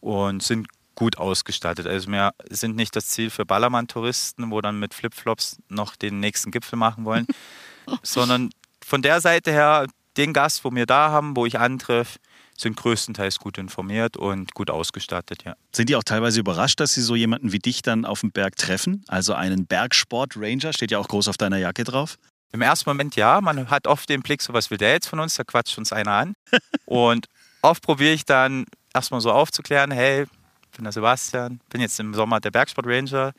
und 0.00 0.42
sind 0.42 0.68
gut 0.94 1.18
ausgestattet. 1.18 1.86
Also 1.86 2.10
wir 2.10 2.32
sind 2.48 2.76
nicht 2.76 2.96
das 2.96 3.08
Ziel 3.08 3.28
für 3.28 3.44
Ballermann-Touristen, 3.44 4.50
wo 4.50 4.62
dann 4.62 4.80
mit 4.80 4.94
Flipflops 4.94 5.58
noch 5.68 5.96
den 5.96 6.18
nächsten 6.18 6.50
Gipfel 6.50 6.78
machen 6.78 7.04
wollen, 7.04 7.26
sondern 8.02 8.48
von 8.82 9.02
der 9.02 9.20
Seite 9.20 9.52
her, 9.52 9.86
den 10.16 10.32
Gast, 10.32 10.64
wo 10.64 10.74
wir 10.74 10.86
da 10.86 11.10
haben, 11.10 11.36
wo 11.36 11.44
ich 11.44 11.58
antreffe, 11.58 12.18
sind 12.60 12.76
größtenteils 12.76 13.38
gut 13.38 13.58
informiert 13.58 14.16
und 14.16 14.54
gut 14.54 14.70
ausgestattet, 14.70 15.44
ja. 15.44 15.56
sind 15.72 15.88
die 15.88 15.96
auch 15.96 16.04
teilweise 16.04 16.40
überrascht, 16.40 16.80
dass 16.80 16.94
sie 16.94 17.02
so 17.02 17.14
jemanden 17.14 17.52
wie 17.52 17.58
dich 17.58 17.82
dann 17.82 18.04
auf 18.04 18.20
dem 18.20 18.30
Berg 18.30 18.56
treffen? 18.56 19.04
Also 19.08 19.34
einen 19.34 19.66
Bergsport-Ranger, 19.66 20.72
steht 20.72 20.90
ja 20.90 20.98
auch 20.98 21.08
groß 21.08 21.28
auf 21.28 21.36
deiner 21.36 21.58
Jacke 21.58 21.84
drauf. 21.84 22.16
Im 22.52 22.62
ersten 22.62 22.88
Moment 22.88 23.16
ja, 23.16 23.40
man 23.40 23.68
hat 23.70 23.86
oft 23.86 24.08
den 24.08 24.22
Blick, 24.22 24.40
so 24.40 24.52
was 24.52 24.70
will 24.70 24.78
der 24.78 24.92
jetzt 24.92 25.08
von 25.08 25.20
uns, 25.20 25.34
da 25.34 25.44
quatscht 25.44 25.76
uns 25.78 25.92
einer 25.92 26.12
an. 26.12 26.34
und 26.86 27.26
oft 27.62 27.82
probiere 27.82 28.14
ich 28.14 28.24
dann 28.24 28.64
erstmal 28.94 29.20
so 29.20 29.32
aufzuklären, 29.32 29.90
hey, 29.90 30.22
ich 30.22 30.76
bin 30.76 30.84
der 30.84 30.92
Sebastian, 30.92 31.60
bin 31.70 31.80
jetzt 31.80 31.98
im 32.00 32.14
Sommer 32.14 32.40
der 32.40 32.50
Bergsport 32.50 32.86
Ranger, 32.86 33.32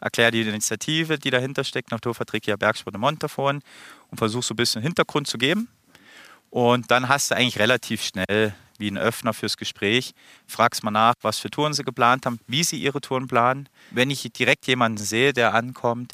erkläre 0.00 0.30
die 0.30 0.42
Initiative, 0.42 1.18
die 1.18 1.30
dahinter 1.30 1.64
steckt, 1.64 1.90
Naturverträge 1.90 2.50
ja 2.50 2.56
Bergsport 2.56 2.94
im 2.94 3.00
Montafon 3.00 3.62
und 4.10 4.18
versuche 4.18 4.42
so 4.42 4.54
ein 4.54 4.56
bisschen 4.56 4.82
Hintergrund 4.82 5.26
zu 5.26 5.38
geben. 5.38 5.68
Und 6.52 6.90
dann 6.90 7.08
hast 7.08 7.30
du 7.30 7.34
eigentlich 7.34 7.58
relativ 7.58 8.04
schnell 8.04 8.54
wie 8.76 8.90
ein 8.90 8.98
Öffner 8.98 9.32
fürs 9.32 9.56
Gespräch. 9.56 10.12
Fragst 10.46 10.84
mal 10.84 10.90
nach, 10.90 11.14
was 11.22 11.38
für 11.38 11.48
Touren 11.48 11.72
sie 11.72 11.82
geplant 11.82 12.26
haben, 12.26 12.40
wie 12.46 12.62
sie 12.62 12.76
ihre 12.76 13.00
Touren 13.00 13.26
planen. 13.26 13.70
Wenn 13.90 14.10
ich 14.10 14.22
direkt 14.34 14.66
jemanden 14.66 14.98
sehe, 14.98 15.32
der 15.32 15.54
ankommt 15.54 16.12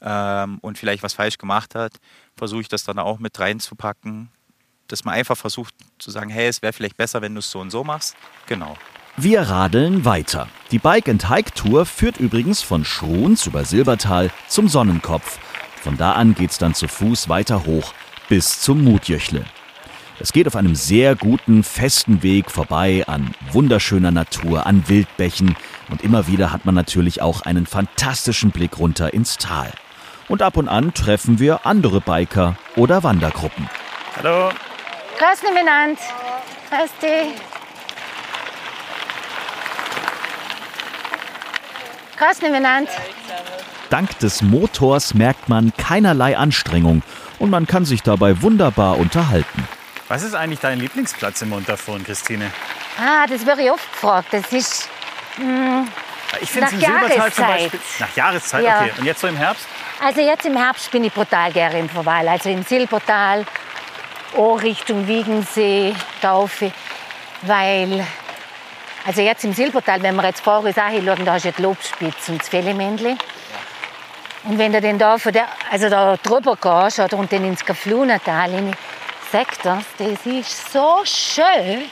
ähm, 0.00 0.58
und 0.60 0.78
vielleicht 0.78 1.02
was 1.02 1.14
falsch 1.14 1.38
gemacht 1.38 1.74
hat, 1.74 1.94
versuche 2.36 2.60
ich 2.60 2.68
das 2.68 2.84
dann 2.84 3.00
auch 3.00 3.18
mit 3.18 3.36
reinzupacken. 3.40 4.30
Dass 4.86 5.04
man 5.04 5.14
einfach 5.14 5.36
versucht 5.36 5.74
zu 5.98 6.12
sagen, 6.12 6.30
hey, 6.30 6.46
es 6.46 6.62
wäre 6.62 6.72
vielleicht 6.72 6.96
besser, 6.96 7.20
wenn 7.20 7.34
du 7.34 7.40
es 7.40 7.50
so 7.50 7.58
und 7.58 7.70
so 7.70 7.82
machst. 7.82 8.14
Genau. 8.46 8.76
Wir 9.16 9.40
radeln 9.42 10.04
weiter. 10.04 10.46
Die 10.70 10.78
Bike-and-Hike-Tour 10.78 11.84
führt 11.84 12.18
übrigens 12.18 12.62
von 12.62 12.84
Schruns 12.84 13.44
über 13.48 13.64
Silbertal 13.64 14.30
zum 14.46 14.68
Sonnenkopf. 14.68 15.40
Von 15.82 15.96
da 15.96 16.12
an 16.12 16.36
geht's 16.36 16.58
dann 16.58 16.74
zu 16.74 16.86
Fuß 16.86 17.28
weiter 17.28 17.66
hoch 17.66 17.92
bis 18.28 18.60
zum 18.60 18.84
Mutjöchle. 18.84 19.44
Es 20.22 20.34
geht 20.34 20.46
auf 20.46 20.54
einem 20.54 20.74
sehr 20.74 21.16
guten, 21.16 21.62
festen 21.62 22.22
Weg 22.22 22.50
vorbei 22.50 23.04
an 23.06 23.34
wunderschöner 23.52 24.10
Natur, 24.10 24.66
an 24.66 24.86
Wildbächen 24.86 25.56
und 25.88 26.02
immer 26.02 26.26
wieder 26.26 26.52
hat 26.52 26.66
man 26.66 26.74
natürlich 26.74 27.22
auch 27.22 27.40
einen 27.40 27.64
fantastischen 27.64 28.50
Blick 28.50 28.78
runter 28.78 29.14
ins 29.14 29.38
Tal. 29.38 29.72
Und 30.28 30.42
ab 30.42 30.58
und 30.58 30.68
an 30.68 30.92
treffen 30.92 31.38
wir 31.38 31.64
andere 31.64 32.02
Biker 32.02 32.58
oder 32.76 33.02
Wandergruppen. 33.02 33.70
Hallo. 34.18 34.50
Grüß 35.18 35.40
dich 35.40 35.54
miteinander. 35.54 36.00
Grüß 36.68 36.90
dich. 37.00 37.40
Grüß 42.18 42.38
dich 42.40 42.50
miteinander. 42.50 42.90
Dank 43.88 44.18
des 44.18 44.42
Motors 44.42 45.14
merkt 45.14 45.48
man 45.48 45.72
keinerlei 45.78 46.36
Anstrengung 46.36 47.02
und 47.38 47.48
man 47.48 47.66
kann 47.66 47.86
sich 47.86 48.02
dabei 48.02 48.42
wunderbar 48.42 48.98
unterhalten. 48.98 49.66
Was 50.10 50.24
ist 50.24 50.34
eigentlich 50.34 50.58
dein 50.58 50.80
Lieblingsplatz 50.80 51.40
im 51.42 51.50
Montafon, 51.50 52.02
Christine? 52.02 52.50
Ah, 52.98 53.28
das 53.28 53.46
werde 53.46 53.62
ich 53.62 53.70
oft 53.70 53.92
gefragt. 53.92 54.26
Das 54.32 54.52
ist 54.52 54.88
Ich 56.40 56.50
finde 56.50 56.66
Nach 56.66 56.72
im 56.72 56.80
Silbertal 56.80 57.32
zum 57.32 57.44
Jahreszeit. 57.44 57.46
Beispiel. 57.70 57.80
Nach 58.00 58.16
Jahreszeit, 58.16 58.64
Ja. 58.64 58.80
okay. 58.80 58.92
Und 58.98 59.04
jetzt 59.04 59.20
so 59.20 59.28
im 59.28 59.36
Herbst? 59.36 59.66
Also 60.04 60.20
jetzt 60.20 60.44
im 60.46 60.56
Herbst 60.56 60.90
bin 60.90 61.04
ich 61.04 61.12
brutal 61.12 61.52
gerne 61.52 61.78
im 61.78 61.88
Verwall. 61.88 62.26
Also 62.26 62.48
im 62.48 62.64
Silbertal, 62.64 63.46
auch 64.36 64.60
Richtung 64.60 65.06
Wiegensee, 65.06 65.94
Taufe. 66.20 66.72
Weil, 67.42 68.04
also 69.06 69.20
jetzt 69.20 69.44
im 69.44 69.52
Silbertal, 69.52 70.02
wenn 70.02 70.16
wir 70.16 70.24
jetzt 70.24 70.40
vorher 70.40 70.74
schauen, 70.74 71.24
da 71.24 71.34
hast 71.34 71.44
du 71.44 71.52
die 71.52 71.62
Lobspitze 71.62 72.32
und 72.32 72.40
das 72.40 72.48
Fellemännli. 72.48 73.16
Und 74.42 74.58
wenn 74.58 74.72
du 74.72 74.80
dann 74.80 74.98
da, 74.98 75.18
von 75.18 75.32
der, 75.32 75.46
also 75.70 75.88
da 75.88 76.16
drüber 76.16 76.56
gehst 76.56 76.98
oder 76.98 77.16
und 77.16 77.32
dann 77.32 77.44
ins 77.44 77.64
Kaflunertal 77.64 78.50
rein, 78.50 78.74
sagt 79.30 79.64
das, 79.64 79.84
das 79.98 80.26
ist 80.26 80.72
so 80.72 81.00
schön. 81.04 81.84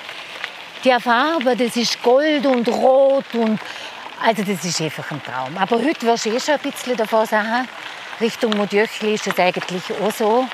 Die 0.85 1.01
Farbe, 1.01 1.57
das 1.57 1.77
ist 1.77 2.03
Gold 2.03 2.47
und 2.47 2.69
Rot 2.69 3.25
und 3.35 3.59
also 4.25 4.43
das 4.43 4.65
ist 4.65 4.81
einfach 4.81 5.11
ein 5.11 5.23
Traum. 5.23 5.57
Aber 5.57 5.77
heute 5.77 6.07
wirst 6.07 6.27
du 6.27 6.31
eh 6.31 6.41
schon 6.41 6.55
ein 6.55 6.61
bisschen 6.61 6.97
davon 6.97 7.27
sagen, 7.27 7.69
Richtung 8.21 8.57
Modjöchli 8.57 9.15
ist 9.15 9.27
es 9.27 9.39
eigentlich 9.39 9.83
auch 10.03 10.13
so. 10.13 10.47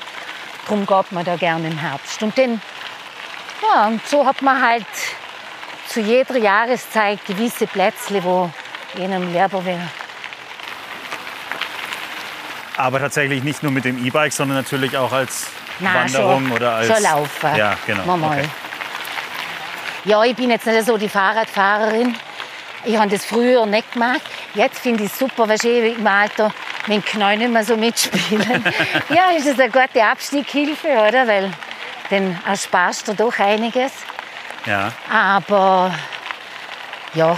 Darum 0.65 0.85
geht 0.85 1.11
man 1.11 1.25
da 1.25 1.35
gerne 1.35 1.67
im 1.67 1.77
Herbst. 1.77 2.21
Und 2.21 2.37
dann, 2.37 2.61
ja, 3.61 3.87
und 3.87 4.05
so 4.07 4.25
hat 4.25 4.41
man 4.41 4.61
halt 4.61 4.85
zu 5.87 5.99
jeder 5.99 6.37
Jahreszeit 6.37 7.23
gewisse 7.25 7.67
Plätzle, 7.67 8.23
wo 8.23 8.51
jenem 8.97 9.31
lieber 9.31 9.63
wäre. 9.65 9.87
Aber 12.77 12.99
tatsächlich 12.99 13.43
nicht 13.43 13.63
nur 13.63 13.71
mit 13.71 13.85
dem 13.85 14.03
E-Bike, 14.05 14.33
sondern 14.33 14.57
natürlich 14.57 14.97
auch 14.97 15.11
als 15.11 15.47
Nein, 15.79 15.93
Wanderung 15.95 16.47
schon, 16.47 16.51
oder 16.55 16.71
als. 16.75 16.87
schon 16.87 17.03
laufen. 17.03 17.55
Ja, 17.55 17.75
genau. 17.85 18.17
Mal. 18.17 18.39
Okay. 18.39 18.49
Ja, 20.05 20.23
ich 20.23 20.35
bin 20.35 20.51
jetzt 20.51 20.65
nicht 20.65 20.85
so 20.85 20.97
die 20.97 21.09
Fahrradfahrerin. 21.09 22.15
Ich 22.85 22.97
habe 22.97 23.09
das 23.09 23.25
früher 23.25 23.65
nicht 23.65 23.91
gemacht. 23.93 24.21
Jetzt 24.53 24.79
finde 24.79 25.03
ich 25.03 25.11
es 25.11 25.17
super, 25.17 25.49
weil 25.49 25.55
ich 25.55 25.97
im 25.97 26.05
Alter 26.05 26.51
mit 26.85 26.97
den 26.97 27.05
Knien 27.05 27.39
nicht 27.39 27.51
mehr 27.51 27.63
so 27.63 27.75
mitspielen. 27.75 28.63
ja, 29.09 29.31
ist 29.35 29.47
das 29.47 29.59
eine 29.59 29.71
gute 29.71 30.03
Abstiegshilfe, 30.03 30.87
oder? 30.87 31.27
Weil 31.27 31.51
dann 32.11 32.39
ersparst 32.45 33.07
du 33.07 33.13
doch 33.15 33.37
einiges. 33.39 33.91
Ja. 34.65 34.91
Aber 35.11 35.93
ja, 37.15 37.35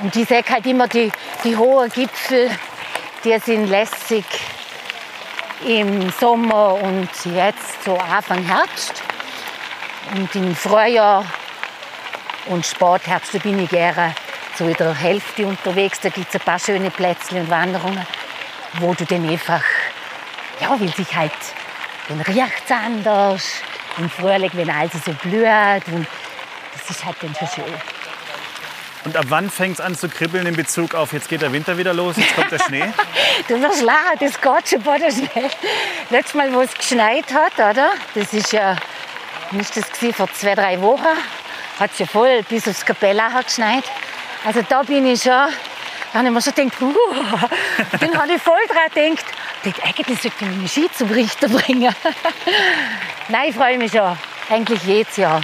und 0.00 0.14
ich 0.14 0.28
sage 0.28 0.50
halt 0.50 0.66
immer, 0.66 0.88
die, 0.88 1.10
die 1.42 1.56
hohen 1.56 1.90
Gipfel, 1.90 2.50
die 3.24 3.38
sind 3.38 3.68
lässig 3.68 4.24
im 5.64 6.10
Sommer 6.10 6.74
und 6.74 7.08
jetzt 7.24 7.84
so 7.84 7.96
Anfang 7.96 8.44
Herbst. 8.44 9.02
Und 10.14 10.34
im 10.34 10.54
Frühjahr 10.54 11.24
und 12.46 12.64
Spätherbst 12.64 13.34
da 13.34 13.38
bin 13.38 13.58
ich 13.58 13.70
gerne 13.70 14.14
so 14.56 14.66
in 14.66 14.74
der 14.74 14.94
Hälfte 14.94 15.46
unterwegs. 15.46 16.00
Da 16.00 16.08
gibt 16.08 16.28
es 16.28 16.40
ein 16.40 16.44
paar 16.44 16.58
schöne 16.58 16.90
Plätzchen 16.90 17.40
und 17.40 17.50
Wanderungen, 17.50 18.06
wo 18.78 18.94
du 18.94 19.04
dann 19.04 19.28
einfach, 19.28 19.62
ja, 20.60 20.78
weil 20.78 20.94
sich 20.94 21.14
halt 21.14 21.32
dann 22.08 22.20
riecht 22.20 22.64
es 22.64 22.70
anders. 22.70 23.44
Im 23.98 24.10
Frühling, 24.10 24.50
wenn 24.52 24.70
alles 24.70 24.92
so 25.04 25.12
blüht. 25.12 25.88
Und 25.88 26.06
das 26.72 26.90
ist 26.90 27.04
halt 27.04 27.16
dann 27.20 27.34
schon 27.34 27.48
schön. 27.48 27.95
Und 29.06 29.16
ab 29.16 29.26
wann 29.28 29.48
fängt 29.50 29.74
es 29.74 29.80
an 29.80 29.94
zu 29.94 30.08
kribbeln 30.08 30.48
in 30.48 30.56
Bezug 30.56 30.96
auf, 30.96 31.12
jetzt 31.12 31.28
geht 31.28 31.40
der 31.40 31.52
Winter 31.52 31.78
wieder 31.78 31.94
los, 31.94 32.16
jetzt 32.16 32.34
kommt 32.34 32.50
der 32.50 32.58
Schnee? 32.58 32.92
Du 33.46 33.62
wirst 33.62 33.82
lachen, 33.82 34.18
das 34.18 34.40
geht 34.40 34.68
schon 34.68 34.82
bei 34.82 34.98
der 34.98 35.12
Schnee. 35.12 35.48
Letztes 36.10 36.34
Mal, 36.34 36.52
wo 36.52 36.60
es 36.60 36.74
geschneit 36.74 37.32
hat, 37.32 37.54
oder? 37.54 37.90
Das 38.16 38.32
ist 38.32 38.52
ja, 38.52 38.74
nicht 39.52 39.76
das 39.76 39.92
gewesen, 39.92 40.12
vor 40.12 40.28
zwei, 40.32 40.56
drei 40.56 40.80
Wochen, 40.80 41.06
hat 41.78 41.92
es 41.92 42.00
ja 42.00 42.06
voll 42.06 42.42
bis 42.48 42.66
aufs 42.66 42.84
Kapella 42.84 43.32
hat 43.32 43.46
geschneit. 43.46 43.84
Also 44.44 44.62
da 44.68 44.82
bin 44.82 45.06
ich 45.06 45.22
schon, 45.22 45.30
da 45.30 45.50
habe 46.12 46.26
ich 46.26 46.34
mir 46.34 46.42
schon 46.42 46.54
gedacht, 46.54 46.82
uh, 46.82 46.92
dann 48.00 48.20
habe 48.20 48.32
ich 48.32 48.42
voll 48.42 48.58
dran 48.66 48.90
gedacht, 48.92 49.24
dachte, 49.62 49.84
eigentlich 49.84 50.20
sollte 50.20 50.36
ich 50.40 50.46
meinen 50.48 50.68
Ski 50.68 50.90
zum 50.92 51.10
Richter 51.12 51.48
bringen. 51.48 51.94
Nein, 53.28 53.50
ich 53.50 53.54
freue 53.54 53.78
mich 53.78 53.92
schon, 53.92 54.18
eigentlich 54.50 54.82
jedes 54.82 55.16
Jahr. 55.16 55.40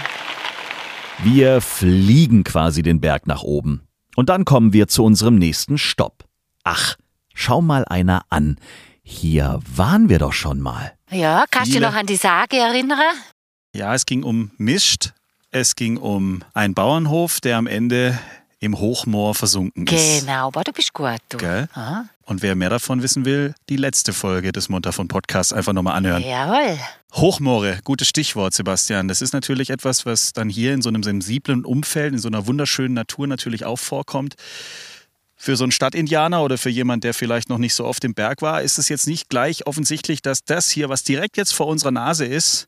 Wir 1.24 1.60
fliegen 1.60 2.42
quasi 2.42 2.82
den 2.82 3.00
Berg 3.00 3.28
nach 3.28 3.44
oben. 3.44 3.86
Und 4.16 4.28
dann 4.28 4.44
kommen 4.44 4.72
wir 4.72 4.88
zu 4.88 5.04
unserem 5.04 5.36
nächsten 5.36 5.78
Stopp. 5.78 6.24
Ach, 6.64 6.96
schau 7.32 7.62
mal 7.62 7.84
einer 7.84 8.24
an. 8.28 8.58
Hier 9.04 9.60
waren 9.72 10.08
wir 10.08 10.18
doch 10.18 10.32
schon 10.32 10.60
mal. 10.60 10.92
Ja, 11.10 11.44
kannst 11.48 11.70
du 11.70 11.78
dich 11.78 11.82
noch 11.82 11.94
an 11.94 12.06
die 12.06 12.16
Sage 12.16 12.56
erinnern? 12.56 12.98
Ja, 13.72 13.94
es 13.94 14.04
ging 14.04 14.24
um 14.24 14.50
Mischt. 14.58 15.12
Es 15.52 15.76
ging 15.76 15.96
um 15.96 16.42
einen 16.54 16.74
Bauernhof, 16.74 17.40
der 17.40 17.56
am 17.56 17.68
Ende 17.68 18.18
im 18.58 18.80
Hochmoor 18.80 19.36
versunken 19.36 19.86
ist. 19.86 20.20
Genau, 20.20 20.48
aber 20.48 20.64
du 20.64 20.72
bist 20.72 20.92
gut. 20.92 21.20
Du. 21.28 21.38
Gell? 21.38 21.68
Ah, 21.74 22.04
Und 22.32 22.40
wer 22.40 22.54
mehr 22.54 22.70
davon 22.70 23.02
wissen 23.02 23.26
will, 23.26 23.54
die 23.68 23.76
letzte 23.76 24.14
Folge 24.14 24.52
des 24.52 24.70
Montafon 24.70 25.06
Podcasts 25.06 25.52
einfach 25.52 25.74
nochmal 25.74 25.96
anhören. 25.96 26.22
jawohl. 26.22 26.78
Hochmoore, 27.12 27.80
gutes 27.84 28.08
Stichwort, 28.08 28.54
Sebastian. 28.54 29.06
Das 29.06 29.20
ist 29.20 29.34
natürlich 29.34 29.68
etwas, 29.68 30.06
was 30.06 30.32
dann 30.32 30.48
hier 30.48 30.72
in 30.72 30.80
so 30.80 30.88
einem 30.88 31.02
sensiblen 31.02 31.66
Umfeld, 31.66 32.14
in 32.14 32.18
so 32.18 32.28
einer 32.28 32.46
wunderschönen 32.46 32.94
Natur 32.94 33.26
natürlich 33.26 33.66
auch 33.66 33.78
vorkommt. 33.78 34.36
Für 35.36 35.56
so 35.56 35.64
einen 35.64 35.72
Stadtindianer 35.72 36.42
oder 36.42 36.56
für 36.56 36.70
jemand, 36.70 37.04
der 37.04 37.12
vielleicht 37.12 37.50
noch 37.50 37.58
nicht 37.58 37.74
so 37.74 37.84
oft 37.84 38.02
im 38.02 38.14
Berg 38.14 38.40
war, 38.40 38.62
ist 38.62 38.78
es 38.78 38.88
jetzt 38.88 39.06
nicht 39.06 39.28
gleich 39.28 39.66
offensichtlich, 39.66 40.22
dass 40.22 40.42
das 40.42 40.70
hier, 40.70 40.88
was 40.88 41.04
direkt 41.04 41.36
jetzt 41.36 41.52
vor 41.52 41.66
unserer 41.66 41.90
Nase 41.90 42.24
ist, 42.24 42.66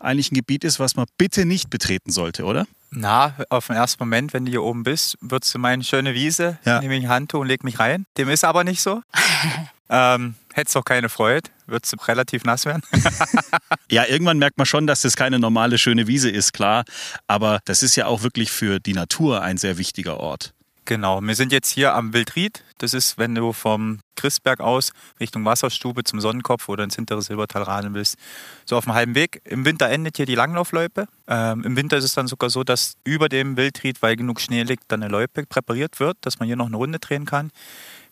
eigentlich 0.00 0.30
ein 0.32 0.34
Gebiet 0.34 0.64
ist, 0.64 0.78
was 0.80 0.96
man 0.96 1.06
bitte 1.18 1.44
nicht 1.44 1.70
betreten 1.70 2.10
sollte, 2.10 2.44
oder? 2.44 2.66
Na, 2.90 3.34
auf 3.48 3.66
den 3.66 3.76
ersten 3.76 4.02
Moment, 4.02 4.32
wenn 4.32 4.44
du 4.44 4.50
hier 4.52 4.62
oben 4.62 4.84
bist, 4.84 5.16
würdest 5.20 5.52
du 5.54 5.58
meinen, 5.58 5.82
schöne 5.82 6.14
Wiese, 6.14 6.58
Ja. 6.64 6.80
nehme 6.80 6.96
ich 6.96 7.04
ein 7.04 7.08
Handtuch 7.10 7.40
und 7.40 7.48
leg 7.48 7.64
mich 7.64 7.78
rein. 7.78 8.06
Dem 8.16 8.28
ist 8.28 8.44
aber 8.44 8.62
nicht 8.64 8.80
so. 8.82 9.02
ähm, 9.90 10.36
hättest 10.52 10.76
auch 10.76 10.84
keine 10.84 11.08
Freude, 11.08 11.50
würdest 11.66 11.92
du 11.92 11.96
relativ 12.06 12.44
nass 12.44 12.64
werden. 12.66 12.82
Ja, 13.90 14.04
irgendwann 14.06 14.38
merkt 14.38 14.56
man 14.58 14.66
schon, 14.66 14.86
dass 14.86 15.02
das 15.02 15.14
keine 15.16 15.38
normale 15.38 15.76
schöne 15.78 16.06
Wiese 16.06 16.30
ist, 16.30 16.52
klar. 16.52 16.84
Aber 17.26 17.60
das 17.66 17.82
ist 17.82 17.96
ja 17.96 18.06
auch 18.06 18.22
wirklich 18.22 18.50
für 18.50 18.80
die 18.80 18.94
Natur 18.94 19.42
ein 19.42 19.58
sehr 19.58 19.76
wichtiger 19.78 20.18
Ort. 20.20 20.53
Genau, 20.86 21.22
wir 21.22 21.34
sind 21.34 21.50
jetzt 21.50 21.70
hier 21.70 21.94
am 21.94 22.12
Wildried. 22.12 22.62
Das 22.76 22.92
ist, 22.92 23.16
wenn 23.16 23.34
du 23.34 23.54
vom 23.54 24.00
Christberg 24.16 24.60
aus 24.60 24.92
Richtung 25.18 25.42
Wasserstube 25.46 26.04
zum 26.04 26.20
Sonnenkopf 26.20 26.68
oder 26.68 26.84
ins 26.84 26.96
hintere 26.96 27.22
Silbertal 27.22 27.62
radeln 27.62 27.94
willst, 27.94 28.18
so 28.66 28.76
auf 28.76 28.84
dem 28.84 28.92
halben 28.92 29.14
Weg. 29.14 29.40
Im 29.44 29.64
Winter 29.64 29.88
endet 29.88 30.18
hier 30.18 30.26
die 30.26 30.34
Langlaufloipe. 30.34 31.08
Ähm, 31.26 31.64
Im 31.64 31.76
Winter 31.76 31.96
ist 31.96 32.04
es 32.04 32.12
dann 32.12 32.26
sogar 32.26 32.50
so, 32.50 32.64
dass 32.64 32.96
über 33.02 33.30
dem 33.30 33.56
Wildried, 33.56 34.02
weil 34.02 34.16
genug 34.16 34.42
Schnee 34.42 34.62
liegt, 34.62 34.84
dann 34.88 35.02
eine 35.02 35.10
Loipe 35.10 35.46
präpariert 35.46 36.00
wird, 36.00 36.18
dass 36.20 36.38
man 36.38 36.46
hier 36.46 36.56
noch 36.56 36.66
eine 36.66 36.76
Runde 36.76 36.98
drehen 36.98 37.24
kann. 37.24 37.50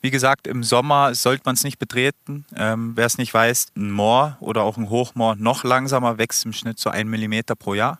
Wie 0.00 0.10
gesagt, 0.10 0.46
im 0.46 0.64
Sommer 0.64 1.14
sollte 1.14 1.42
man 1.44 1.54
es 1.54 1.64
nicht 1.64 1.78
betreten. 1.78 2.46
Ähm, 2.56 2.92
Wer 2.96 3.04
es 3.04 3.18
nicht 3.18 3.34
weiß, 3.34 3.66
ein 3.76 3.90
Moor 3.90 4.38
oder 4.40 4.62
auch 4.62 4.78
ein 4.78 4.88
Hochmoor 4.88 5.36
noch 5.36 5.62
langsamer 5.62 6.16
wächst 6.16 6.46
im 6.46 6.54
Schnitt 6.54 6.78
so 6.78 6.88
ein 6.88 7.08
Millimeter 7.08 7.54
pro 7.54 7.74
Jahr. 7.74 7.98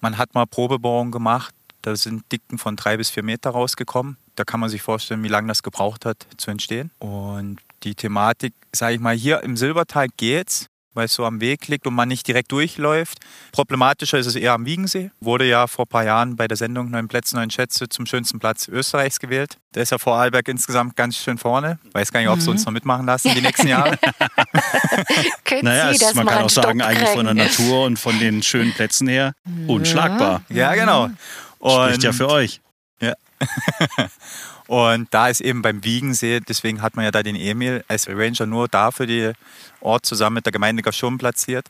Man 0.00 0.18
hat 0.18 0.34
mal 0.34 0.46
Probebohrungen 0.46 1.12
gemacht, 1.12 1.54
da 1.82 1.96
sind 1.96 2.30
Dicken 2.32 2.58
von 2.58 2.76
drei 2.76 2.96
bis 2.96 3.10
vier 3.10 3.22
Meter 3.22 3.50
rausgekommen. 3.50 4.16
Da 4.36 4.44
kann 4.44 4.60
man 4.60 4.68
sich 4.68 4.82
vorstellen, 4.82 5.22
wie 5.22 5.28
lange 5.28 5.48
das 5.48 5.62
gebraucht 5.62 6.06
hat 6.06 6.26
zu 6.36 6.50
entstehen. 6.50 6.90
Und 6.98 7.58
die 7.82 7.94
Thematik, 7.94 8.54
sage 8.72 8.94
ich 8.94 9.00
mal, 9.00 9.14
hier 9.14 9.42
im 9.42 9.56
Silbertal 9.56 10.06
geht's, 10.16 10.66
weil 10.94 11.06
es 11.06 11.14
so 11.14 11.24
am 11.24 11.40
Weg 11.40 11.68
liegt 11.68 11.86
und 11.86 11.94
man 11.94 12.08
nicht 12.08 12.28
direkt 12.28 12.52
durchläuft. 12.52 13.18
Problematischer 13.50 14.18
ist 14.18 14.26
es 14.26 14.36
eher 14.36 14.52
am 14.52 14.66
Wiegensee. 14.66 15.10
Wurde 15.20 15.46
ja 15.46 15.66
vor 15.66 15.86
ein 15.86 15.88
paar 15.88 16.04
Jahren 16.04 16.36
bei 16.36 16.46
der 16.46 16.56
Sendung 16.56 16.90
Neun 16.90 17.08
Plätze, 17.08 17.34
Neun 17.34 17.50
Schätze 17.50 17.88
zum 17.88 18.04
schönsten 18.06 18.38
Platz 18.38 18.68
Österreichs 18.68 19.18
gewählt. 19.18 19.56
Der 19.74 19.84
ist 19.84 19.90
ja 19.90 19.98
vor 19.98 20.16
Arlberg 20.16 20.46
insgesamt 20.48 20.94
ganz 20.96 21.16
schön 21.16 21.38
vorne. 21.38 21.78
Weiß 21.92 22.12
gar 22.12 22.20
nicht, 22.20 22.28
ob 22.28 22.40
sie 22.40 22.50
uns 22.50 22.66
noch 22.66 22.72
mitmachen 22.72 23.06
lassen 23.06 23.32
die 23.34 23.40
nächsten 23.40 23.68
Jahre. 23.68 23.98
Naja, 25.62 25.90
es, 25.90 26.14
man 26.14 26.26
kann 26.26 26.44
auch 26.44 26.50
sagen, 26.50 26.82
eigentlich 26.82 27.08
von 27.08 27.24
der? 27.24 27.34
Natur 27.34 27.84
und 27.84 27.98
von 27.98 28.18
den 28.18 28.42
schönen 28.42 28.72
Plätzen 28.72 29.08
her 29.08 29.32
unschlagbar. 29.66 30.42
ja, 30.50 30.74
genau. 30.74 31.10
Spricht 31.62 32.02
ja 32.02 32.12
für 32.12 32.28
euch. 32.28 32.60
Und 34.66 35.08
da 35.12 35.28
ist 35.28 35.40
eben 35.40 35.62
beim 35.62 35.84
Wiegensee, 35.84 36.40
deswegen 36.40 36.82
hat 36.82 36.96
man 36.96 37.04
ja 37.04 37.10
da 37.10 37.22
den 37.22 37.36
Emil 37.36 37.84
als 37.88 38.08
Ranger 38.08 38.46
nur 38.46 38.68
da 38.68 38.90
für 38.90 39.06
die 39.06 39.32
Ort 39.80 40.06
zusammen 40.06 40.34
mit 40.34 40.46
der 40.46 40.52
Gemeinde 40.52 40.82
Gaschum 40.82 41.18
platziert, 41.18 41.66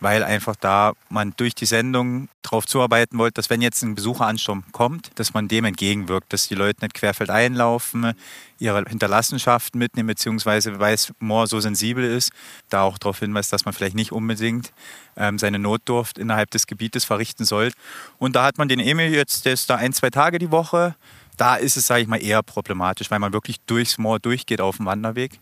weil 0.00 0.22
einfach 0.22 0.56
da 0.56 0.92
man 1.08 1.34
durch 1.36 1.54
die 1.54 1.66
Sendung 1.66 2.28
darauf 2.42 2.66
zuarbeiten 2.66 3.18
wollte, 3.18 3.34
dass 3.34 3.50
wenn 3.50 3.62
jetzt 3.62 3.82
ein 3.82 3.94
Besucheransturm 3.94 4.64
kommt, 4.72 5.10
dass 5.16 5.34
man 5.34 5.48
dem 5.48 5.64
entgegenwirkt, 5.64 6.32
dass 6.32 6.48
die 6.48 6.54
Leute 6.54 6.84
nicht 6.84 6.94
querfeld 6.94 7.30
einlaufen, 7.30 8.12
ihre 8.58 8.84
Hinterlassenschaften 8.84 9.78
mitnehmen, 9.78 10.08
beziehungsweise 10.08 10.78
weil 10.78 10.94
es 10.94 11.12
Moor 11.18 11.46
so 11.46 11.60
sensibel 11.60 12.04
ist, 12.04 12.32
da 12.70 12.82
auch 12.82 12.98
darauf 12.98 13.18
hinweist, 13.18 13.52
dass 13.52 13.64
man 13.64 13.74
vielleicht 13.74 13.96
nicht 13.96 14.12
unbedingt 14.12 14.72
ähm, 15.16 15.38
seine 15.38 15.58
Notdurft 15.58 16.18
innerhalb 16.18 16.50
des 16.50 16.66
Gebietes 16.66 17.04
verrichten 17.04 17.44
soll. 17.44 17.72
Und 18.18 18.36
da 18.36 18.44
hat 18.44 18.58
man 18.58 18.68
den 18.68 18.80
Emil 18.80 19.12
jetzt, 19.12 19.44
der 19.44 19.52
ist 19.52 19.68
da 19.68 19.76
ein, 19.76 19.92
zwei 19.92 20.10
Tage 20.10 20.38
die 20.38 20.50
Woche, 20.50 20.94
da 21.36 21.56
ist 21.56 21.76
es, 21.76 21.86
sage 21.86 22.02
ich 22.02 22.08
mal, 22.08 22.22
eher 22.22 22.42
problematisch, 22.42 23.10
weil 23.10 23.18
man 23.18 23.32
wirklich 23.32 23.60
durchs 23.66 23.98
Moor 23.98 24.18
durchgeht 24.18 24.60
auf 24.60 24.76
dem 24.76 24.86
Wanderweg. 24.86 25.40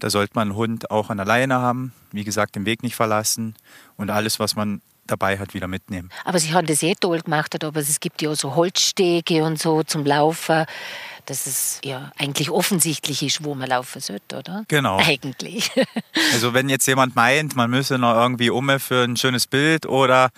Da 0.00 0.10
sollte 0.10 0.32
man 0.34 0.48
einen 0.48 0.56
Hund 0.56 0.90
auch 0.90 1.10
an 1.10 1.18
der 1.18 1.26
Leine 1.26 1.56
haben, 1.56 1.92
wie 2.12 2.24
gesagt, 2.24 2.56
den 2.56 2.66
Weg 2.66 2.82
nicht 2.82 2.96
verlassen 2.96 3.54
und 3.96 4.10
alles, 4.10 4.40
was 4.40 4.56
man 4.56 4.80
dabei 5.06 5.38
hat, 5.38 5.54
wieder 5.54 5.68
mitnehmen. 5.68 6.10
Aber 6.24 6.38
Sie 6.38 6.52
haben 6.52 6.66
das 6.66 6.82
eh 6.82 6.94
toll 6.94 7.20
gemacht, 7.20 7.62
aber 7.62 7.80
es 7.80 8.00
gibt 8.00 8.22
ja 8.22 8.34
so 8.34 8.54
Holzstege 8.54 9.44
und 9.44 9.60
so 9.60 9.82
zum 9.82 10.04
Laufen, 10.04 10.64
dass 11.26 11.46
es 11.46 11.80
ja 11.84 12.10
eigentlich 12.18 12.50
offensichtlich 12.50 13.22
ist, 13.22 13.44
wo 13.44 13.54
man 13.54 13.68
laufen 13.68 14.00
sollte, 14.00 14.38
oder? 14.38 14.64
Genau. 14.68 14.98
Eigentlich. 14.98 15.70
Also 16.32 16.52
wenn 16.52 16.68
jetzt 16.68 16.86
jemand 16.86 17.14
meint, 17.14 17.54
man 17.54 17.70
müsse 17.70 17.96
noch 17.96 18.14
irgendwie 18.14 18.50
um 18.50 18.68
für 18.80 19.04
ein 19.04 19.16
schönes 19.16 19.46
Bild 19.46 19.86
oder 19.86 20.30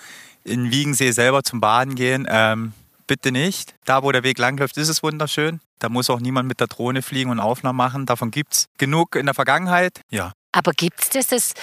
in 0.45 0.71
Wiegensee 0.71 1.11
selber 1.11 1.43
zum 1.43 1.61
Baden 1.61 1.95
gehen, 1.95 2.27
ähm, 2.29 2.73
bitte 3.07 3.33
nicht. 3.33 3.75
Da, 3.85 4.03
wo 4.03 4.13
der 4.13 4.23
Weg 4.23 4.39
langläuft, 4.39 4.77
ist 4.77 4.89
es 4.89 5.03
wunderschön. 5.03 5.61
Da 5.79 5.89
muss 5.89 6.11
auch 6.11 6.21
niemand 6.21 6.49
mit 6.49 6.61
der 6.61 6.67
Drohne 6.67 7.03
fliegen 7.03 7.31
und 7.31 7.41
Aufnahmen 7.41 7.77
machen. 7.77 8.07
Davon 8.07 8.31
gibt 8.31 8.55
es 8.55 8.69
genug 8.79 9.15
in 9.15 9.27
der 9.27 9.35
Vergangenheit. 9.35 10.01
Ja, 10.11 10.33
Aber 10.53 10.73
gibt 10.73 11.03
es 11.03 11.11
das? 11.11 11.27
das 11.29 11.55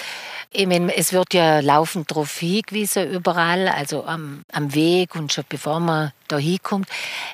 ich 0.50 0.66
meine, 0.68 0.96
es 0.96 1.12
wird 1.12 1.34
ja 1.34 1.58
laufend 1.60 2.10
darauf 2.10 2.38
hingewiesen, 2.38 3.10
überall, 3.10 3.68
also 3.68 4.04
am, 4.06 4.42
am 4.52 4.72
Weg 4.74 5.16
und 5.16 5.32
schon 5.32 5.44
bevor 5.48 5.80
man 5.80 6.12
da 6.28 6.38
hinkommt. 6.38 6.88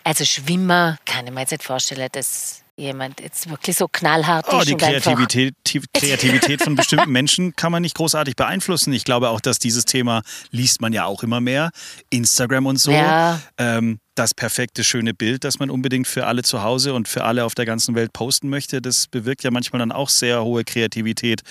Also 0.05 0.25
Schwimmer 0.25 0.97
kann 1.05 1.27
ich 1.27 1.33
mir 1.33 1.41
jetzt 1.41 1.51
nicht 1.51 1.65
vorstellen, 1.65 2.09
dass 2.13 2.63
jemand 2.81 3.21
jetzt 3.21 3.49
wirklich 3.49 3.77
so 3.77 3.87
knallhart 3.87 4.47
Oh, 4.51 4.59
ist 4.59 4.69
die 4.69 4.77
Kreativität, 4.77 5.55
die 5.67 5.81
Kreativität 5.93 6.63
von 6.63 6.75
bestimmten 6.75 7.11
Menschen 7.11 7.55
kann 7.55 7.71
man 7.71 7.83
nicht 7.83 7.95
großartig 7.95 8.37
beeinflussen. 8.37 8.93
Ich 8.93 9.05
glaube 9.05 9.29
auch, 9.29 9.41
dass 9.41 9.59
dieses 9.59 9.85
Thema 9.85 10.23
liest 10.51 10.81
man 10.81 10.93
ja 10.93 11.05
auch 11.05 11.23
immer 11.23 11.41
mehr. 11.41 11.71
Instagram 12.11 12.67
und 12.67 12.79
so. 12.79 12.91
Ja. 12.91 13.41
Ähm, 13.59 13.99
das 14.15 14.35
perfekte, 14.35 14.85
schöne 14.85 15.15
Bild, 15.15 15.45
das 15.45 15.59
man 15.59 15.71
unbedingt 15.71 16.07
für 16.07 16.27
alle 16.27 16.43
zu 16.43 16.63
Hause 16.63 16.93
und 16.93 17.09
für 17.09 17.25
alle 17.25 17.45
auf 17.45 17.55
der 17.55 17.65
ganzen 17.65 17.95
Welt 17.95 18.13
posten 18.13 18.51
möchte, 18.51 18.83
das 18.83 19.07
bewirkt 19.07 19.45
ja 19.45 19.51
manchmal 19.51 19.79
dann 19.79 19.93
auch 19.93 20.11
sehr 20.11 20.45
hohe 20.45 20.63
Kreativität, 20.65 21.43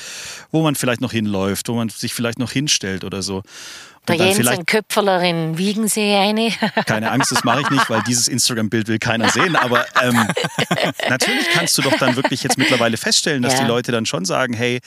wo 0.51 0.61
man 0.61 0.75
vielleicht 0.75 1.01
noch 1.01 1.11
hinläuft, 1.11 1.67
wo 1.67 1.73
man 1.73 1.89
sich 1.89 2.13
vielleicht 2.13 2.37
noch 2.37 2.51
hinstellt 2.51 3.03
oder 3.03 3.23
so. 3.23 3.41
Der 4.09 4.15
Und 4.15 4.19
dann 4.19 4.27
Jens 4.27 4.37
vielleicht 4.37 4.59
ein 4.59 4.65
Köpferler 4.65 5.21
in 5.23 5.57
Wiegensee 5.57 6.15
eine. 6.15 6.51
keine 6.85 7.11
Angst, 7.11 7.31
das 7.31 7.43
mache 7.43 7.61
ich 7.61 7.69
nicht, 7.69 7.89
weil 7.89 8.01
dieses 8.03 8.27
Instagram-Bild 8.27 8.87
will 8.87 8.99
keiner 8.99 9.29
sehen. 9.29 9.55
Aber 9.55 9.85
ähm, 10.01 10.27
natürlich 11.09 11.49
kannst 11.53 11.77
du 11.77 11.81
doch 11.81 11.97
dann 11.97 12.15
wirklich 12.15 12.43
jetzt 12.43 12.57
mittlerweile 12.57 12.97
feststellen, 12.97 13.41
dass 13.41 13.53
Ja. 13.53 13.61
die 13.61 13.65
Leute 13.67 13.91
dann 13.91 14.05
schon 14.05 14.25
sagen, 14.25 14.53
hey, 14.53 14.79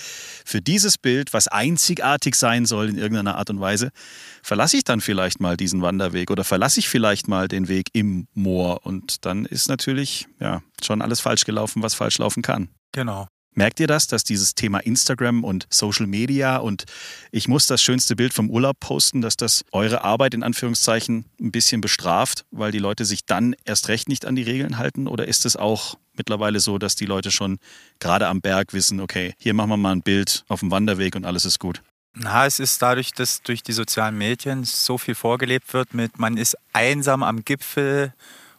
für 0.45 0.61
dieses 0.61 0.99
Bild, 0.99 1.33
was 1.33 1.49
einzigartig 1.49 2.35
sein 2.35 2.67
soll 2.67 2.89
in 2.89 2.99
irgendeiner 2.99 3.37
Art 3.37 3.51
und 3.51 3.61
Weise, 3.61 3.91
verlasse 4.43 4.77
ich 4.77 4.85
dann 4.85 5.01
vielleicht 5.01 5.41
mal 5.41 5.57
diesen 5.57 5.83
Wanderweg 5.83 6.31
oder 6.31 6.45
verlasse 6.45 6.81
ich 6.81 6.89
vielleicht 6.89 7.29
mal 7.29 7.49
den 7.49 7.69
Weg 7.69 7.89
im 7.93 8.27
Moor. 8.35 8.85
Und 8.85 9.25
dann 9.25 9.45
ist 9.45 9.69
natürlich 9.69 10.27
ja 10.41 10.63
schon 10.83 11.03
alles 11.03 11.21
falsch 11.21 11.45
gelaufen, 11.45 11.83
was 11.83 11.95
falsch 11.95 12.19
laufen 12.19 12.43
kann. 12.43 12.69
genau. 12.93 13.27
Merkt 13.55 13.81
ihr 13.81 13.87
das, 13.87 14.07
dass 14.07 14.25
dieses 14.25 14.55
Thema 14.55 14.79
Instagram 14.79 15.45
und 15.45 15.67
Social 15.69 16.07
Media 16.07 16.57
und 16.57 16.85
ich 17.31 17.49
muss 17.49 17.67
das 17.67 17.83
schönste 17.83 18.17
Bild 18.17 18.33
vom 18.33 18.49
Urlaub 18.49 18.81
posten, 18.81 19.21
dass 19.21 19.37
das 19.37 19.65
eure 19.73 20.05
Arbeit 20.05 20.33
in 20.33 20.43
Anführungszeichen 20.43 21.27
ein 21.39 21.53
bisschen 21.53 21.83
bestraft, 21.83 22.47
weil 22.51 22.73
die 22.73 22.79
Leute 22.79 23.05
sich 23.05 23.27
dann 23.27 23.55
erst 23.65 23.89
recht 23.89 24.09
nicht 24.09 24.25
an 24.25 24.37
die 24.37 24.43
Regeln 24.43 24.79
halten? 24.79 25.07
Oder 25.07 25.29
ist 25.29 25.45
es 25.45 25.57
auch 25.57 25.99
mittlerweile 26.17 26.61
so, 26.61 26.79
dass 26.79 26.97
die 26.97 27.05
Leute 27.05 27.31
schon 27.31 27.59
gerade 28.01 28.27
am 28.27 28.41
Berg 28.41 28.73
wissen, 28.73 29.01
okay, 29.01 29.35
hier 29.39 29.53
machen 29.53 29.71
wir 29.71 29.77
mal 29.77 29.93
ein 29.93 30.03
Bild 30.03 30.45
auf 30.49 30.61
dem 30.61 30.71
Wanderweg 30.71 31.15
und 31.15 31.27
alles 31.27 31.45
ist 31.45 31.59
gut? 31.59 31.83
Na, 32.15 32.47
es 32.47 32.59
ist 32.59 32.81
dadurch, 32.81 33.13
dass 33.13 33.43
durch 33.43 33.63
die 33.63 33.73
sozialen 33.73 34.17
Medien 34.17 34.65
so 34.65 34.97
viel 34.99 35.15
vorgelebt 35.15 35.73
wird 35.75 35.95
mit, 35.95 36.19
man 36.19 36.37
ist 36.37 36.57
einsam 36.73 37.23
am 37.23 37.45
Gipfel 37.45 38.15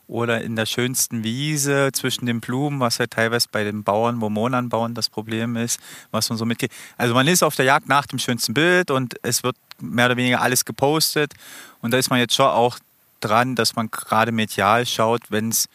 oder 0.08 0.42
in 0.42 0.56
der 0.56 0.66
schönsten 0.66 1.24
Wiese 1.24 1.92
zwischen 1.94 2.26
den 2.26 2.42
Blumen, 2.42 2.80
was 2.80 2.98
ja 2.98 3.08
teilweise 3.08 3.48
bei 3.52 3.64
den 3.64 3.84
Bauern, 3.84 4.22
wo 4.22 4.30
Mohn 4.30 4.54
anbauen, 4.54 4.94
das 4.94 5.10
Problem 5.10 5.56
ist, 5.56 5.80
was 6.12 6.30
man 6.30 6.38
so 6.38 6.46
mitkriegt. 6.46 6.74
Also 6.98 7.14
man 7.14 7.28
ist 7.28 7.44
auf 7.44 7.56
der 7.56 7.66
Jagd 7.66 7.88
nach 7.88 8.06
dem 8.06 8.20
schönsten 8.20 8.54
Bild 8.54 8.92
und 8.92 9.16
es 9.24 9.44
wird 9.44 9.56
mehr 9.80 10.08
oder 10.08 10.18
weniger 10.18 10.42
alles 10.42 10.66
gepostet. 10.66 11.34
Und 11.82 11.92
da 11.92 11.98
ist 11.98 12.10
man 12.10 12.20
jetzt 12.20 12.36
schon 12.36 12.48
auch 12.48 12.80
dran, 13.22 13.56
dass 13.56 13.76
man 13.76 13.90
gerade 13.90 14.32
medial 14.32 14.86
schaut, 14.86 15.24
wenn 15.30 15.50
es 15.50 15.70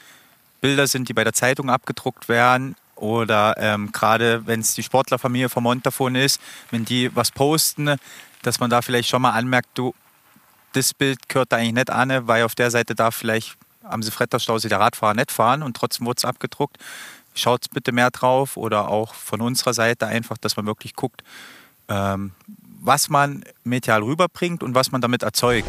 Bilder 0.61 0.87
sind, 0.87 1.09
die 1.09 1.15
bei 1.15 1.25
der 1.25 1.33
Zeitung 1.33 1.71
abgedruckt 1.71 2.29
werden 2.29 2.77
oder 2.97 3.55
ähm, 3.59 3.93
gerade 3.93 4.47
wenn 4.47 4.61
es 4.61 4.75
die 4.75 4.83
Sportlerfamilie 4.83 5.49
vom 5.49 5.63
Montafon 5.63 6.17
ist, 6.17 6.41
wenn 6.71 6.85
die 6.85 7.15
was 7.15 7.31
posten, 7.31 7.97
dass 8.43 8.61
man 8.61 8.71
da 8.71 8.83
vielleicht 8.83 9.09
schon 9.09 9.23
mal 9.23 9.31
anmerkt, 9.31 9.69
du, 9.75 9.95
das 10.73 10.95
Bild 10.95 11.29
gehört 11.29 11.53
da 11.53 11.57
eigentlich 11.57 11.75
nicht 11.75 11.91
an, 11.91 12.27
weil 12.27 12.45
auf 12.45 12.55
der 12.55 12.71
Seite 12.71 12.95
darf 12.95 13.15
vielleicht 13.15 13.57
am 13.83 14.03
Sefretter-Stausee 14.03 14.69
der 14.69 14.81
Radfahrer 14.81 15.15
nicht 15.15 15.33
fahren 15.33 15.63
und 15.63 15.77
trotzdem 15.77 16.07
wurde 16.07 16.19
es 16.19 16.25
abgedruckt. 16.25 16.79
Schaut 17.35 17.67
bitte 17.73 17.93
mehr 17.93 18.11
drauf 18.11 18.57
oder 18.57 18.89
auch 18.89 19.15
von 19.15 19.41
unserer 19.41 19.75
Seite 19.75 20.07
einfach, 20.07 20.39
dass 20.39 20.57
man 20.57 20.67
wirklich 20.67 20.95
guckt, 20.95 21.23
ähm, 21.89 22.33
was 22.81 23.09
man 23.09 23.45
medial 23.65 24.03
rüberbringt 24.03 24.63
und 24.63 24.75
was 24.75 24.93
man 24.93 25.01
damit 25.01 25.23
erzeugt. 25.23 25.69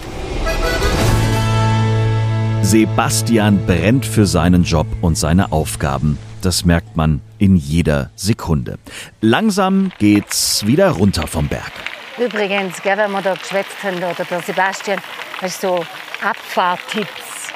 Sebastian 2.61 3.65
brennt 3.65 4.05
für 4.05 4.27
seinen 4.27 4.63
Job 4.63 4.85
und 5.01 5.17
seine 5.17 5.51
Aufgaben. 5.51 6.17
Das 6.41 6.65
merkt 6.65 6.95
man 6.95 7.21
in 7.37 7.55
jeder 7.55 8.11
Sekunde. 8.15 8.77
Langsam 9.21 9.91
geht's 9.97 10.65
wieder 10.65 10.91
runter 10.91 11.25
vom 11.25 11.47
Berg. 11.47 11.71
Übrigens, 12.17 12.81
gell, 12.81 12.97
wenn 12.97 13.11
wir 13.11 13.21
da 13.21 13.33
geschwätzt 13.33 13.81
haben, 13.81 13.97
oder 13.97 14.25
der 14.29 14.41
Sebastian, 14.41 14.99
hast 15.41 15.61
so 15.61 15.83
Abfahrttipps. 16.21 17.48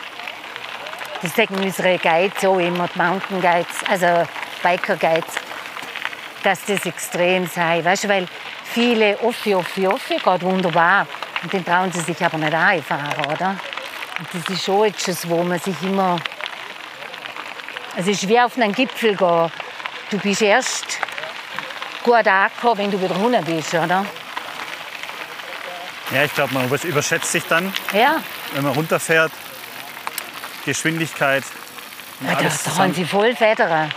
Das 1.23 1.37
sagen 1.37 1.55
unsere 1.55 1.97
Guides 1.99 2.43
auch 2.43 2.59
immer, 2.59 2.89
die 2.93 2.97
Mountain 2.97 3.41
Guides, 3.41 3.77
also 3.89 4.27
Biker 4.61 4.97
Guides, 4.97 5.35
dass 6.43 6.65
das 6.65 6.85
extrem 6.85 7.47
sei. 7.47 7.81
Weißt 7.81 8.03
du, 8.03 8.09
weil 8.09 8.27
viele 8.65 9.17
Offi, 9.21 9.55
Offi, 9.55 9.87
Offi 9.87 10.17
geht 10.17 10.41
wunderbar. 10.41 11.07
Und 11.41 11.53
den 11.53 11.63
trauen 11.63 11.93
sie 11.93 12.01
sich 12.01 12.21
aber 12.21 12.37
nicht 12.37 12.53
einfahren, 12.53 13.25
oder? 13.31 13.55
Und 14.19 14.27
das 14.33 14.49
ist 14.49 14.65
schon 14.65 14.87
etwas, 14.87 15.29
wo 15.29 15.41
man 15.43 15.59
sich 15.59 15.81
immer. 15.81 16.19
Es 17.95 18.07
ist 18.07 18.27
wie 18.27 18.39
auf 18.41 18.57
einen 18.57 18.73
Gipfel 18.73 19.15
gehen. 19.15 19.51
Du 20.09 20.17
bist 20.17 20.41
erst 20.41 20.99
gut 22.03 22.27
angekommen, 22.27 22.79
wenn 22.79 22.91
du 22.91 23.01
wieder 23.01 23.15
runter 23.15 23.41
bist, 23.43 23.73
oder? 23.73 24.05
Ja, 26.11 26.23
ich 26.25 26.35
glaube, 26.35 26.53
man 26.53 26.69
überschätzt 26.69 27.31
sich 27.31 27.45
dann, 27.45 27.73
Ja, 27.93 28.17
wenn 28.53 28.63
man 28.65 28.73
runterfährt. 28.73 29.31
Geschwindigkeit. 30.65 31.43
ja 32.25 32.41
da, 32.41 32.49
zusammen. 32.49 32.93
sie 32.93 33.05
voll 33.05 33.35
Federn. 33.35 33.91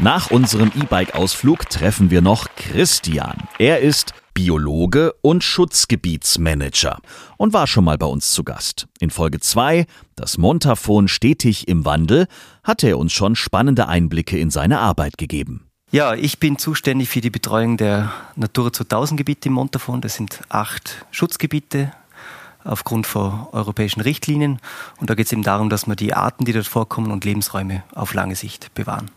Nach 0.00 0.30
unserem 0.30 0.70
E-Bike-Ausflug 0.74 1.68
treffen 1.68 2.10
wir 2.10 2.20
noch 2.20 2.46
Christian. 2.56 3.48
Er 3.58 3.80
ist 3.80 4.14
Biologe 4.32 5.12
und 5.22 5.42
Schutzgebietsmanager 5.42 7.00
und 7.36 7.52
war 7.52 7.66
schon 7.66 7.82
mal 7.82 7.98
bei 7.98 8.06
uns 8.06 8.30
zu 8.30 8.44
Gast. 8.44 8.86
In 9.00 9.10
Folge 9.10 9.40
2, 9.40 9.86
das 10.14 10.38
Montafon 10.38 11.08
stetig 11.08 11.66
im 11.66 11.84
Wandel, 11.84 12.28
hat 12.62 12.84
er 12.84 12.98
uns 12.98 13.12
schon 13.12 13.34
spannende 13.34 13.88
Einblicke 13.88 14.38
in 14.38 14.50
seine 14.50 14.78
Arbeit 14.78 15.18
gegeben. 15.18 15.68
Ja, 15.90 16.14
ich 16.14 16.38
bin 16.38 16.58
zuständig 16.58 17.08
für 17.08 17.20
die 17.20 17.30
Betreuung 17.30 17.76
der 17.76 18.12
Natura 18.36 18.72
2000 18.72 19.18
Gebiete 19.18 19.48
im 19.48 19.54
Montafon. 19.54 20.00
Das 20.00 20.14
sind 20.14 20.42
acht 20.48 21.06
Schutzgebiete 21.10 21.92
aufgrund 22.68 23.06
von 23.06 23.46
europäischen 23.52 24.00
Richtlinien. 24.00 24.58
Und 24.98 25.10
da 25.10 25.14
geht 25.14 25.26
es 25.26 25.32
eben 25.32 25.42
darum, 25.42 25.70
dass 25.70 25.86
wir 25.86 25.96
die 25.96 26.14
Arten, 26.14 26.44
die 26.44 26.52
dort 26.52 26.66
vorkommen 26.66 27.10
und 27.10 27.24
Lebensräume 27.24 27.82
auf 27.94 28.14
lange 28.14 28.36
Sicht 28.36 28.74
bewahren. 28.74 29.10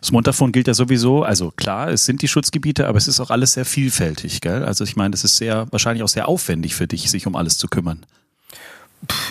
Das 0.00 0.12
Montafon 0.12 0.52
gilt 0.52 0.66
ja 0.66 0.74
sowieso, 0.74 1.22
also 1.22 1.50
klar, 1.50 1.88
es 1.88 2.06
sind 2.06 2.22
die 2.22 2.28
Schutzgebiete, 2.28 2.88
aber 2.88 2.98
es 2.98 3.08
ist 3.08 3.20
auch 3.20 3.30
alles 3.30 3.52
sehr 3.52 3.64
vielfältig, 3.64 4.40
gell? 4.40 4.64
Also 4.64 4.84
ich 4.84 4.96
meine, 4.96 5.10
das 5.10 5.24
ist 5.24 5.36
sehr, 5.36 5.66
wahrscheinlich 5.70 6.02
auch 6.02 6.08
sehr 6.08 6.26
aufwendig 6.28 6.74
für 6.74 6.86
dich, 6.86 7.10
sich 7.10 7.26
um 7.26 7.36
alles 7.36 7.58
zu 7.58 7.68
kümmern. 7.68 8.06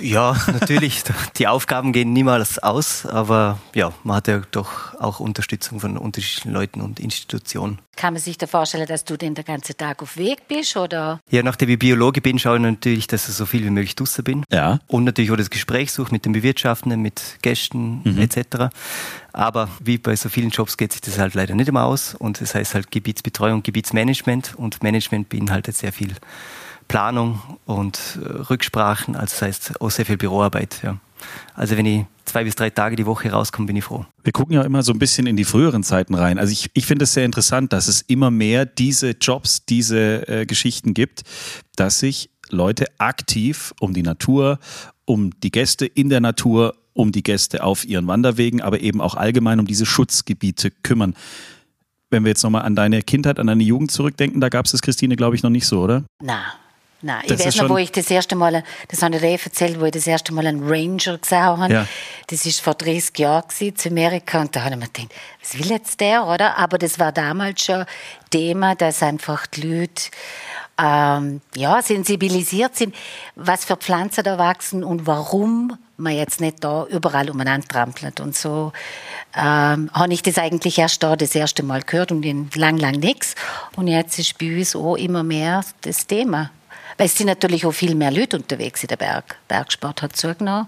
Ja, 0.01 0.35
natürlich, 0.51 1.03
die 1.37 1.47
Aufgaben 1.47 1.93
gehen 1.93 2.13
niemals 2.13 2.59
aus, 2.59 3.05
aber 3.05 3.59
ja, 3.73 3.93
man 4.03 4.17
hat 4.17 4.27
ja 4.27 4.41
doch 4.51 4.99
auch 4.99 5.19
Unterstützung 5.19 5.79
von 5.79 5.97
unterschiedlichen 5.97 6.51
Leuten 6.51 6.81
und 6.81 6.99
Institutionen. 6.99 7.79
Kann 7.95 8.13
man 8.13 8.21
sich 8.21 8.39
da 8.39 8.47
vorstellen, 8.47 8.87
dass 8.87 9.05
du 9.05 9.17
den 9.17 9.35
ganzen 9.35 9.77
Tag 9.77 10.01
auf 10.01 10.17
Weg 10.17 10.47
bist? 10.47 10.75
Oder? 10.75 11.19
Ja, 11.29 11.43
nachdem 11.43 11.69
ich 11.69 11.77
Biologe 11.77 12.21
bin, 12.21 12.39
schaue 12.39 12.55
ich 12.57 12.61
natürlich, 12.63 13.07
dass 13.07 13.29
ich 13.29 13.35
so 13.35 13.45
viel 13.45 13.63
wie 13.63 13.69
möglich 13.69 13.95
draußen 13.95 14.23
bin. 14.23 14.43
Ja. 14.51 14.79
Und 14.87 15.03
natürlich 15.03 15.31
auch 15.31 15.37
das 15.37 15.51
Gespräch 15.51 15.91
suche 15.91 16.11
mit 16.11 16.25
den 16.25 16.33
Bewirtschaftenden, 16.33 17.01
mit 17.01 17.21
Gästen 17.43 18.01
etc. 18.17 18.73
Aber 19.31 19.69
wie 19.79 19.99
bei 19.99 20.15
so 20.15 20.27
vielen 20.29 20.49
Jobs 20.49 20.77
geht 20.77 20.91
sich 20.91 21.01
das 21.01 21.19
halt 21.19 21.35
leider 21.35 21.53
nicht 21.53 21.67
immer 21.67 21.83
aus. 21.83 22.15
Und 22.15 22.41
das 22.41 22.55
heißt 22.55 22.73
halt 22.73 22.89
Gebietsbetreuung, 22.89 23.61
Gebietsmanagement. 23.61 24.55
Und 24.55 24.81
Management 24.81 25.29
beinhaltet 25.29 25.77
sehr 25.77 25.93
viel 25.93 26.15
Planung 26.93 27.41
und 27.65 28.19
äh, 28.21 28.27
Rücksprachen. 28.51 29.15
Also 29.15 29.33
das 29.33 29.41
heißt 29.41 29.81
auch 29.81 29.89
sehr 29.89 30.05
viel 30.05 30.17
Büroarbeit. 30.17 30.79
Ja. 30.83 30.99
Also 31.55 31.75
wenn 31.75 31.87
ich 31.87 32.05
zwei 32.23 32.43
bis 32.43 32.53
drei 32.53 32.69
Tage 32.69 32.95
die 32.95 33.07
Woche 33.07 33.31
rauskomme, 33.31 33.65
bin 33.65 33.75
ich 33.75 33.83
froh. 33.83 34.05
Wir 34.23 34.31
gucken 34.31 34.53
ja 34.53 34.61
immer 34.61 34.83
so 34.83 34.93
ein 34.93 34.99
bisschen 34.99 35.25
in 35.25 35.35
die 35.35 35.43
früheren 35.43 35.81
Zeiten 35.81 36.13
rein. 36.13 36.37
Also 36.37 36.51
ich, 36.51 36.69
ich 36.75 36.85
finde 36.85 37.05
es 37.05 37.13
sehr 37.15 37.25
interessant, 37.25 37.73
dass 37.73 37.87
es 37.87 38.01
immer 38.01 38.29
mehr 38.29 38.67
diese 38.67 39.15
Jobs, 39.19 39.65
diese 39.65 40.27
äh, 40.27 40.45
Geschichten 40.45 40.93
gibt, 40.93 41.23
dass 41.75 41.97
sich 41.97 42.29
Leute 42.49 42.85
aktiv 42.99 43.73
um 43.79 43.95
die 43.95 44.03
Natur, 44.03 44.59
um 45.05 45.31
die 45.39 45.49
Gäste 45.49 45.87
in 45.87 46.09
der 46.09 46.21
Natur, 46.21 46.75
um 46.93 47.11
die 47.11 47.23
Gäste 47.23 47.63
auf 47.63 47.85
ihren 47.85 48.05
Wanderwegen, 48.05 48.61
aber 48.61 48.81
eben 48.81 49.01
auch 49.01 49.15
allgemein 49.15 49.59
um 49.59 49.65
diese 49.65 49.87
Schutzgebiete 49.87 50.69
kümmern. 50.69 51.15
Wenn 52.11 52.23
wir 52.23 52.29
jetzt 52.29 52.43
nochmal 52.43 52.61
an 52.61 52.75
deine 52.75 53.01
Kindheit, 53.01 53.39
an 53.39 53.47
deine 53.47 53.63
Jugend 53.63 53.89
zurückdenken, 53.89 54.39
da 54.41 54.49
gab 54.49 54.67
es 54.67 54.73
das, 54.73 54.83
Christine, 54.83 55.15
glaube 55.15 55.35
ich, 55.35 55.41
noch 55.41 55.49
nicht 55.49 55.65
so, 55.65 55.81
oder? 55.81 56.03
Nein. 56.21 56.43
Nein, 57.03 57.19
ich 57.23 57.31
Das 57.31 57.41
ist 57.41 57.45
weiß 57.47 57.55
noch, 57.63 57.69
wo 57.69 57.77
ich 57.77 57.91
das 57.91 58.09
erste 58.09 58.35
Mal, 58.35 58.63
das 58.87 59.01
habe 59.01 59.15
ich 59.15 59.21
dir 59.21 59.31
erzählt, 59.31 59.79
wo 59.79 59.85
ich 59.85 59.91
das 59.91 60.07
erste 60.07 60.33
Mal 60.33 60.47
einen 60.47 60.63
Ranger 60.63 61.17
gesehen 61.17 61.43
habe. 61.43 61.73
Ja. 61.73 61.87
Das 62.27 62.45
ist 62.45 62.61
vor 62.61 62.75
30 62.75 63.19
Jahren 63.19 63.47
gewesen, 63.47 63.75
zu 63.75 63.89
Amerika 63.89 64.39
und 64.39 64.55
da 64.55 64.63
habe 64.63 64.75
ich 64.75 64.79
mir 64.79 64.87
gedacht, 64.87 65.13
was 65.41 65.59
will 65.59 65.69
jetzt 65.69 65.99
der, 65.99 66.25
oder? 66.25 66.57
Aber 66.57 66.77
das 66.77 66.99
war 66.99 67.11
damals 67.11 67.61
schon 67.61 67.85
Thema, 68.29 68.75
dass 68.75 69.03
einfach 69.03 69.45
die 69.47 69.61
Leute 69.61 70.03
ähm, 70.77 71.41
ja, 71.55 71.81
sensibilisiert 71.81 72.77
sind, 72.77 72.95
was 73.35 73.65
für 73.65 73.75
Pflanzen 73.75 74.23
da 74.23 74.37
wachsen 74.37 74.83
und 74.83 75.05
warum 75.05 75.77
man 75.97 76.15
jetzt 76.15 76.41
nicht 76.41 76.63
da 76.63 76.85
überall 76.85 77.29
umeinander 77.29 77.67
trampelt. 77.67 78.21
Und 78.21 78.35
so 78.35 78.71
ähm, 79.35 79.89
habe 79.93 80.13
ich 80.13 80.21
das 80.21 80.37
eigentlich 80.37 80.79
erst 80.79 81.03
da 81.03 81.17
das 81.17 81.35
erste 81.35 81.63
Mal 81.63 81.81
gehört 81.81 82.13
und 82.13 82.23
in 82.23 82.49
lang, 82.55 82.77
lang 82.77 82.95
nichts. 82.95 83.35
Und 83.75 83.87
jetzt 83.87 84.17
ist 84.19 84.37
bei 84.37 84.57
uns 84.57 84.75
auch 84.75 84.95
immer 84.95 85.23
mehr 85.23 85.63
das 85.81 86.07
Thema. 86.07 86.49
Weil 86.97 87.07
es 87.07 87.15
sind 87.15 87.27
natürlich 87.27 87.65
auch 87.65 87.71
viel 87.71 87.95
mehr 87.95 88.11
Leute 88.11 88.37
unterwegs 88.37 88.83
in 88.83 88.87
der 88.87 88.97
Berg. 88.97 89.37
Bergsport 89.47 90.01
hat 90.01 90.15
zugenommen. 90.15 90.67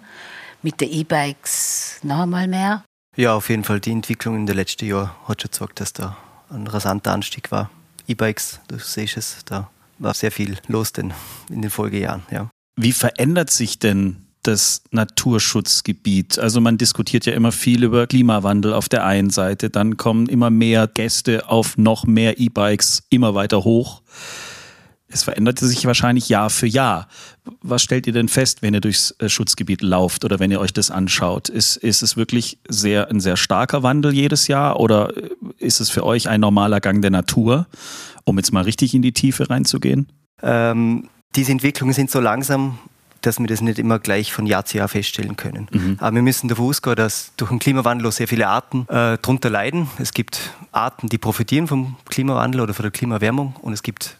Mit 0.62 0.82
den 0.82 0.92
E-Bikes 0.92 2.00
noch 2.04 2.22
einmal 2.22 2.48
mehr. 2.48 2.84
Ja, 3.16 3.36
auf 3.36 3.50
jeden 3.50 3.64
Fall. 3.64 3.80
Die 3.80 3.92
Entwicklung 3.92 4.36
in 4.36 4.46
den 4.46 4.56
letzten 4.56 4.86
Jahren 4.86 5.12
hat 5.28 5.42
schon 5.42 5.52
gezeigt, 5.52 5.80
dass 5.80 5.94
da 5.94 6.18
ein 6.50 6.68
rasanter 6.68 7.12
Anstieg 7.14 7.52
war. 7.52 7.70
E-Bikes, 8.08 8.60
du 8.68 8.78
siehst 8.78 9.18
es, 9.18 9.38
da 9.46 9.70
war 10.00 10.14
sehr 10.14 10.32
viel 10.32 10.58
los 10.68 10.92
denn 10.92 11.14
in 11.50 11.62
den 11.62 11.72
Folgejahren. 11.72 12.24
Ja. 12.32 12.50
Wie 12.76 12.92
verändert 12.92 13.50
sich 13.50 13.80
denn 13.80 14.18
das 14.44 14.84
Naturschutzgebiet? 14.92 16.38
Also 16.38 16.62
man 16.62 16.78
diskutiert 16.78 17.26
ja 17.26 17.34
immer 17.34 17.52
viel 17.52 17.84
über 17.84 18.06
Klimawandel 18.06 18.74
auf 18.74 18.90
der 18.90 19.06
einen 19.06 19.30
Seite, 19.30 19.70
dann 19.70 19.98
kommen 19.98 20.28
immer 20.28 20.50
mehr 20.50 20.88
Gäste 20.88 21.50
auf 21.50 21.78
noch 21.78 22.06
mehr 22.06 22.40
E-Bikes 22.40 23.04
immer 23.10 23.34
weiter 23.34 23.64
hoch. 23.64 24.02
Es 25.16 25.24
veränderte 25.24 25.66
sich 25.66 25.86
wahrscheinlich 25.86 26.28
Jahr 26.28 26.50
für 26.50 26.68
Jahr. 26.68 27.08
Was 27.62 27.82
stellt 27.82 28.06
ihr 28.06 28.12
denn 28.12 28.28
fest, 28.28 28.62
wenn 28.62 28.74
ihr 28.74 28.82
durchs 28.82 29.16
äh, 29.20 29.30
Schutzgebiet 29.30 29.82
lauft 29.82 30.26
oder 30.26 30.40
wenn 30.40 30.52
ihr 30.52 30.60
euch 30.60 30.74
das 30.74 30.92
anschaut? 30.92 31.48
Ist, 31.48 31.78
ist 31.78 32.04
es 32.04 32.18
wirklich 32.18 32.60
sehr, 32.68 33.10
ein 33.10 33.22
sehr 33.22 33.38
starker 33.38 33.82
Wandel 33.82 34.14
jedes 34.14 34.50
Jahr 34.50 34.78
oder 34.78 35.16
äh, 35.16 35.30
ist 35.58 35.80
es 35.80 35.90
für 35.90 36.06
euch 36.06 36.28
ein 36.28 36.42
normaler 36.42 36.82
Gang 36.82 37.02
der 37.02 37.12
Natur, 37.12 37.66
um 38.26 38.38
jetzt 38.38 38.52
mal 38.52 38.66
richtig 38.66 38.94
in 38.94 39.02
die 39.02 39.14
Tiefe 39.14 39.50
reinzugehen? 39.50 40.10
Ähm, 40.44 41.08
diese 41.38 41.54
Entwicklungen 41.54 41.94
sind 41.94 42.12
so 42.12 42.20
langsam, 42.20 42.78
dass 43.22 43.40
wir 43.40 43.48
das 43.48 43.62
nicht 43.62 43.80
immer 43.80 44.00
gleich 44.00 44.34
von 44.34 44.46
Jahr 44.46 44.66
zu 44.66 44.80
Jahr 44.80 44.90
feststellen 44.90 45.38
können. 45.38 45.98
Aber 46.00 46.14
wir 46.14 46.24
müssen 46.24 46.50
davon 46.50 46.66
ausgehen, 46.66 46.98
dass 46.98 47.32
durch 47.38 47.52
den 47.52 47.60
Klimawandel 47.60 48.06
auch 48.10 48.12
sehr 48.12 48.28
viele 48.28 48.50
Arten 48.50 48.82
äh, 48.90 49.18
darunter 49.22 49.50
leiden. 49.50 49.88
Es 49.98 50.12
gibt 50.12 50.52
Arten, 50.74 51.08
die 51.08 51.18
profitieren 51.18 51.68
vom 51.68 51.96
Klimawandel 52.04 52.60
oder 52.60 52.74
von 52.74 52.84
der 52.84 52.92
Klimaerwärmung 52.92 53.56
und 53.62 53.72
es 53.72 53.82
gibt 53.82 54.18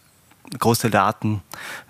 Großteil 0.58 0.90
der 0.90 1.02
Arten 1.02 1.42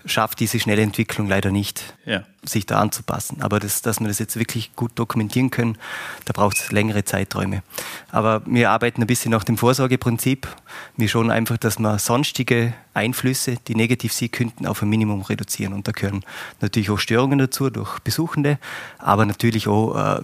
schafft 0.05 0.41
diese 0.41 0.59
schnelle 0.61 0.83
Entwicklung 0.83 1.29
leider 1.29 1.51
nicht, 1.51 1.95
Ja. 2.05 2.23
sich 2.45 2.67
da 2.67 2.79
anzupassen. 2.81 3.43
Aber 3.43 3.59
das, 3.61 3.83
dass 3.83 4.01
wir 4.01 4.09
das 4.09 4.19
jetzt 4.19 4.37
wirklich 4.39 4.75
gut 4.77 4.93
dokumentieren 4.95 5.51
können, 5.51 5.79
da 6.25 6.33
braucht 6.33 6.57
es 6.59 6.73
längere 6.73 7.05
Zeiträume. 7.05 7.63
Aber 8.11 8.43
wir 8.47 8.71
arbeiten 8.71 9.01
ein 9.03 9.07
bisschen 9.07 9.31
nach 9.33 9.45
dem 9.45 9.59
Vorsorgeprinzip. 9.59 10.49
Wir 10.97 11.09
schauen 11.09 11.31
einfach, 11.31 11.57
dass 11.57 11.79
wir 11.79 11.99
sonstige 11.99 12.73
Einflüsse, 12.95 13.57
die 13.69 13.75
negativ 13.75 14.13
sein 14.13 14.31
könnten, 14.31 14.67
auf 14.67 14.83
ein 14.83 14.89
Minimum 14.89 15.23
reduzieren. 15.23 15.73
Und 15.73 15.89
da 15.89 15.93
gehören 15.93 16.25
natürlich 16.61 16.91
auch 16.91 16.99
Störungen 16.99 17.39
dazu 17.39 17.71
durch 17.71 17.99
Besuchende, 18.01 18.59
aber 18.99 19.27
natürlich 19.27 19.69
auch, 19.69 20.17
äh, 20.19 20.23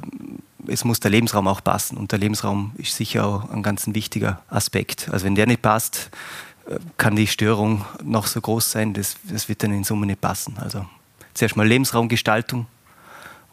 es 0.68 0.84
muss 0.84 1.00
der 1.00 1.10
Lebensraum 1.10 1.48
auch 1.48 1.62
passen. 1.62 1.96
Und 1.96 2.12
der 2.12 2.20
Lebensraum 2.20 2.72
ist 2.76 2.94
sicher 2.96 3.26
auch 3.26 3.50
ein 3.50 3.64
ganz 3.64 3.84
wichtiger 3.88 4.42
Aspekt. 4.48 5.08
Also 5.10 5.26
wenn 5.26 5.34
der 5.34 5.46
nicht 5.46 5.60
passt, 5.60 6.10
kann 6.96 7.16
die 7.16 7.26
Störung 7.26 7.84
noch 8.02 8.26
so 8.26 8.40
groß 8.40 8.70
sein, 8.70 8.94
das, 8.94 9.16
das 9.24 9.48
wird 9.48 9.62
dann 9.62 9.72
in 9.72 9.84
Summe 9.84 10.06
nicht 10.06 10.20
passen. 10.20 10.56
Also 10.58 10.86
zuerst 11.34 11.56
mal 11.56 11.66
Lebensraumgestaltung 11.66 12.66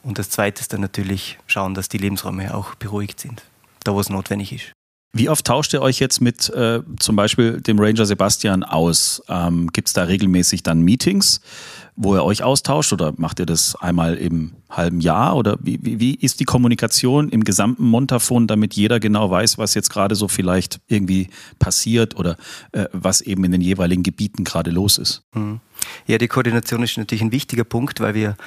und 0.04 0.20
das 0.20 0.30
Zweite 0.30 0.62
ist 0.62 0.74
dann 0.74 0.82
natürlich 0.82 1.38
schauen, 1.48 1.74
dass 1.74 1.90
die 1.90 1.98
Lebensräume 1.98 2.54
auch 2.54 2.76
beruhigt 2.76 3.20
sind, 3.20 3.44
da 3.84 3.94
wo 3.94 4.00
es 4.00 4.10
notwendig 4.10 4.54
ist. 4.54 4.72
Wie 5.12 5.28
oft 5.28 5.46
tauscht 5.46 5.74
ihr 5.74 5.82
euch 5.82 6.00
jetzt 6.00 6.22
mit 6.22 6.50
äh, 6.50 6.82
zum 7.00 7.16
Beispiel 7.16 7.62
dem 7.62 7.80
Ranger 7.80 8.06
Sebastian 8.06 8.64
aus? 8.64 9.24
Ähm, 9.28 9.68
Gibt 9.74 9.88
es 9.88 9.94
da 9.94 10.04
regelmäßig 10.04 10.62
dann 10.62 10.82
Meetings, 10.82 11.42
wo 11.96 12.16
ihr 12.16 12.24
euch 12.24 12.44
austauscht 12.44 12.94
oder 12.94 13.14
macht 13.18 13.40
ihr 13.40 13.48
das 13.48 13.76
einmal 13.76 14.16
im 14.16 14.52
halben 14.70 15.02
Jahr? 15.02 15.36
Oder 15.36 15.58
wie, 15.62 15.80
wie, 15.82 16.00
wie 16.00 16.14
ist 16.14 16.40
die 16.40 16.46
Kommunikation 16.46 17.30
im 17.30 17.44
gesamten 17.44 17.86
Montafon, 17.86 18.46
damit 18.46 18.76
jeder 18.76 19.00
genau 19.00 19.32
weiß, 19.32 19.58
was 19.58 19.74
jetzt 19.74 19.90
gerade 19.90 20.14
so 20.14 20.28
vielleicht 20.28 20.80
irgendwie 20.88 21.30
passiert 21.58 22.16
oder 22.16 22.38
äh, 22.74 22.86
was 22.92 23.22
eben 23.22 23.44
in 23.44 23.52
den 23.52 23.62
jeweiligen 23.62 24.04
Gebieten 24.04 24.44
gerade 24.44 24.70
los 24.70 25.00
ist? 25.00 25.24
Mhm. 25.34 25.60
Ja, 26.06 26.20
die 26.20 26.28
Koordination 26.28 26.84
ist 26.84 27.00
natürlich 27.00 27.24
ein 27.24 27.32
wichtiger 27.32 27.64
Punkt, 27.64 28.00
weil 28.00 28.14
wir 28.14 28.38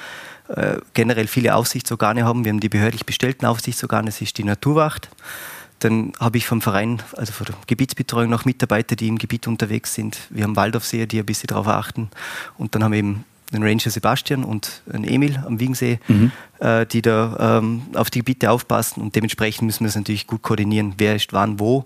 äh, 0.47 0.77
generell 0.93 1.27
viele 1.27 1.55
Aufsichtsorgane 1.55 2.23
haben. 2.23 2.45
Wir 2.45 2.53
haben 2.53 2.61
die 2.61 2.69
behördlich 2.69 3.05
bestellten 3.05 3.45
Aufsichtsorgane, 3.45 4.05
das 4.05 4.21
ist 4.21 4.37
die 4.37 4.45
Naturwacht. 4.45 5.09
Dann 5.83 6.13
habe 6.19 6.37
ich 6.37 6.45
vom 6.45 6.61
Verein, 6.61 7.01
also 7.17 7.33
von 7.33 7.45
der 7.45 7.55
Gebietsbetreuung, 7.67 8.29
noch 8.29 8.45
Mitarbeiter, 8.45 8.95
die 8.95 9.07
im 9.07 9.17
Gebiet 9.17 9.47
unterwegs 9.47 9.93
sind. 9.93 10.17
Wir 10.29 10.43
haben 10.43 10.55
Waldorfseher, 10.55 11.07
die 11.07 11.19
ein 11.19 11.25
bisschen 11.25 11.47
darauf 11.47 11.67
achten. 11.67 12.09
Und 12.57 12.73
dann 12.73 12.83
haben 12.83 12.91
wir 12.93 12.99
eben 12.99 13.25
den 13.51 13.61
Ranger 13.63 13.91
Sebastian 13.91 14.43
und 14.43 14.81
einen 14.91 15.03
Emil 15.03 15.37
am 15.45 15.59
Wiegensee, 15.59 15.99
Mhm. 16.07 16.31
äh, 16.59 16.85
die 16.87 17.01
da 17.03 17.59
ähm, 17.59 17.83
auf 17.93 18.09
die 18.09 18.19
Gebiete 18.19 18.49
aufpassen. 18.49 19.01
Und 19.01 19.15
dementsprechend 19.15 19.63
müssen 19.67 19.81
wir 19.81 19.89
es 19.89 19.95
natürlich 19.95 20.25
gut 20.25 20.41
koordinieren, 20.41 20.93
wer 20.97 21.15
ist 21.15 21.33
wann 21.33 21.59
wo. 21.59 21.83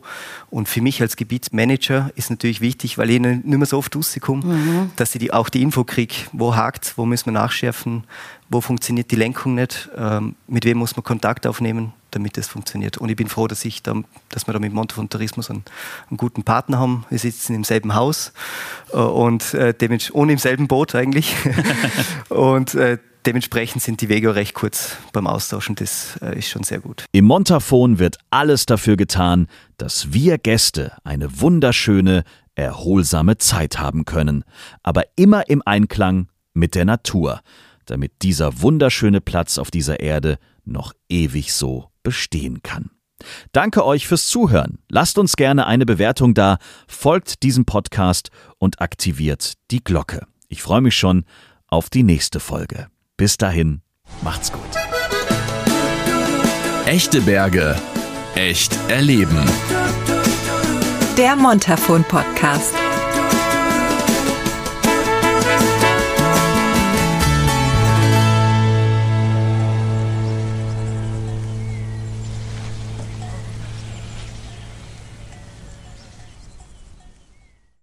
Und 0.49 0.69
für 0.69 0.81
mich 0.81 1.01
als 1.01 1.17
Gebietsmanager 1.17 2.11
ist 2.15 2.29
natürlich 2.29 2.61
wichtig, 2.61 2.97
weil 2.97 3.09
ich 3.09 3.19
nicht 3.19 3.45
mehr 3.45 3.65
so 3.65 3.77
oft 3.79 3.95
rauskomme, 3.95 4.89
dass 4.95 5.13
ich 5.15 5.19
die, 5.19 5.33
auch 5.33 5.49
die 5.49 5.61
Info 5.61 5.83
kriege, 5.83 6.15
wo 6.31 6.55
hakt, 6.55 6.93
wo 6.97 7.05
müssen 7.05 7.25
wir 7.25 7.33
nachschärfen, 7.33 8.05
wo 8.49 8.61
funktioniert 8.61 9.11
die 9.11 9.17
Lenkung 9.17 9.55
nicht, 9.55 9.89
ähm, 9.97 10.35
mit 10.47 10.63
wem 10.63 10.77
muss 10.77 10.95
man 10.95 11.03
Kontakt 11.03 11.45
aufnehmen, 11.45 11.91
damit 12.17 12.35
das 12.35 12.47
funktioniert. 12.47 12.97
Und 12.97 13.09
ich 13.09 13.15
bin 13.15 13.27
froh, 13.27 13.47
dass, 13.47 13.63
ich 13.63 13.83
da, 13.83 13.93
dass 14.29 14.47
wir 14.47 14.53
da 14.53 14.59
mit 14.59 14.73
Montafon 14.73 15.09
Tourismus 15.09 15.49
einen, 15.49 15.63
einen 16.09 16.17
guten 16.17 16.43
Partner 16.43 16.79
haben. 16.79 17.05
Wir 17.09 17.19
sitzen 17.19 17.53
im 17.55 17.63
selben 17.63 17.93
Haus 17.95 18.33
äh, 18.91 18.97
und 18.97 19.53
äh, 19.53 19.73
ohne 20.13 20.33
im 20.33 20.37
selben 20.37 20.67
Boot 20.67 20.95
eigentlich. 20.95 21.35
und 22.29 22.73
äh, 22.73 22.97
dementsprechend 23.25 23.83
sind 23.83 24.01
die 24.01 24.09
Wege 24.09 24.31
auch 24.31 24.35
recht 24.35 24.55
kurz 24.55 24.97
beim 25.13 25.27
Austauschen. 25.27 25.75
Das 25.75 26.17
äh, 26.21 26.39
ist 26.39 26.49
schon 26.49 26.63
sehr 26.63 26.79
gut. 26.79 27.05
Im 27.11 27.25
Montafon 27.25 27.99
wird 27.99 28.17
alles 28.31 28.65
dafür 28.65 28.97
getan, 28.97 29.47
dass 29.77 30.11
wir 30.13 30.37
Gäste 30.37 30.93
eine 31.03 31.39
wunderschöne, 31.39 32.23
erholsame 32.55 33.37
Zeit 33.37 33.77
haben 33.77 34.05
können, 34.05 34.43
aber 34.81 35.03
immer 35.15 35.47
im 35.47 35.61
Einklang 35.63 36.29
mit 36.55 36.73
der 36.73 36.85
Natur, 36.85 37.41
damit 37.85 38.23
dieser 38.23 38.61
wunderschöne 38.61 39.21
Platz 39.21 39.59
auf 39.59 39.69
dieser 39.69 39.99
Erde 39.99 40.39
noch 40.65 40.93
ewig 41.09 41.53
so 41.53 41.89
bestehen 42.07 42.63
kann. 42.63 42.89
Danke 43.51 43.83
euch 43.83 44.07
fürs 44.07 44.27
Zuhören. 44.27 44.79
Lasst 44.87 45.17
uns 45.17 45.35
gerne 45.35 45.67
eine 45.67 45.85
Bewertung 45.85 46.33
da, 46.33 46.57
folgt 46.87 47.43
diesem 47.43 47.65
Podcast 47.65 48.29
und 48.59 48.79
aktiviert 48.79 49.55
die 49.71 49.83
Glocke. 49.83 50.25
Ich 50.47 50.61
freue 50.61 50.79
mich 50.79 50.95
schon 50.95 51.25
auf 51.67 51.89
die 51.89 52.03
nächste 52.03 52.39
Folge. 52.39 52.87
Bis 53.17 53.35
dahin, 53.35 53.81
macht's 54.21 54.53
gut. 54.53 54.61
Echte 56.85 57.19
Berge. 57.19 57.75
Echt 58.35 58.73
erleben. 58.87 59.43
Der 61.17 61.35
Montafon 61.35 62.05
Podcast. 62.05 62.73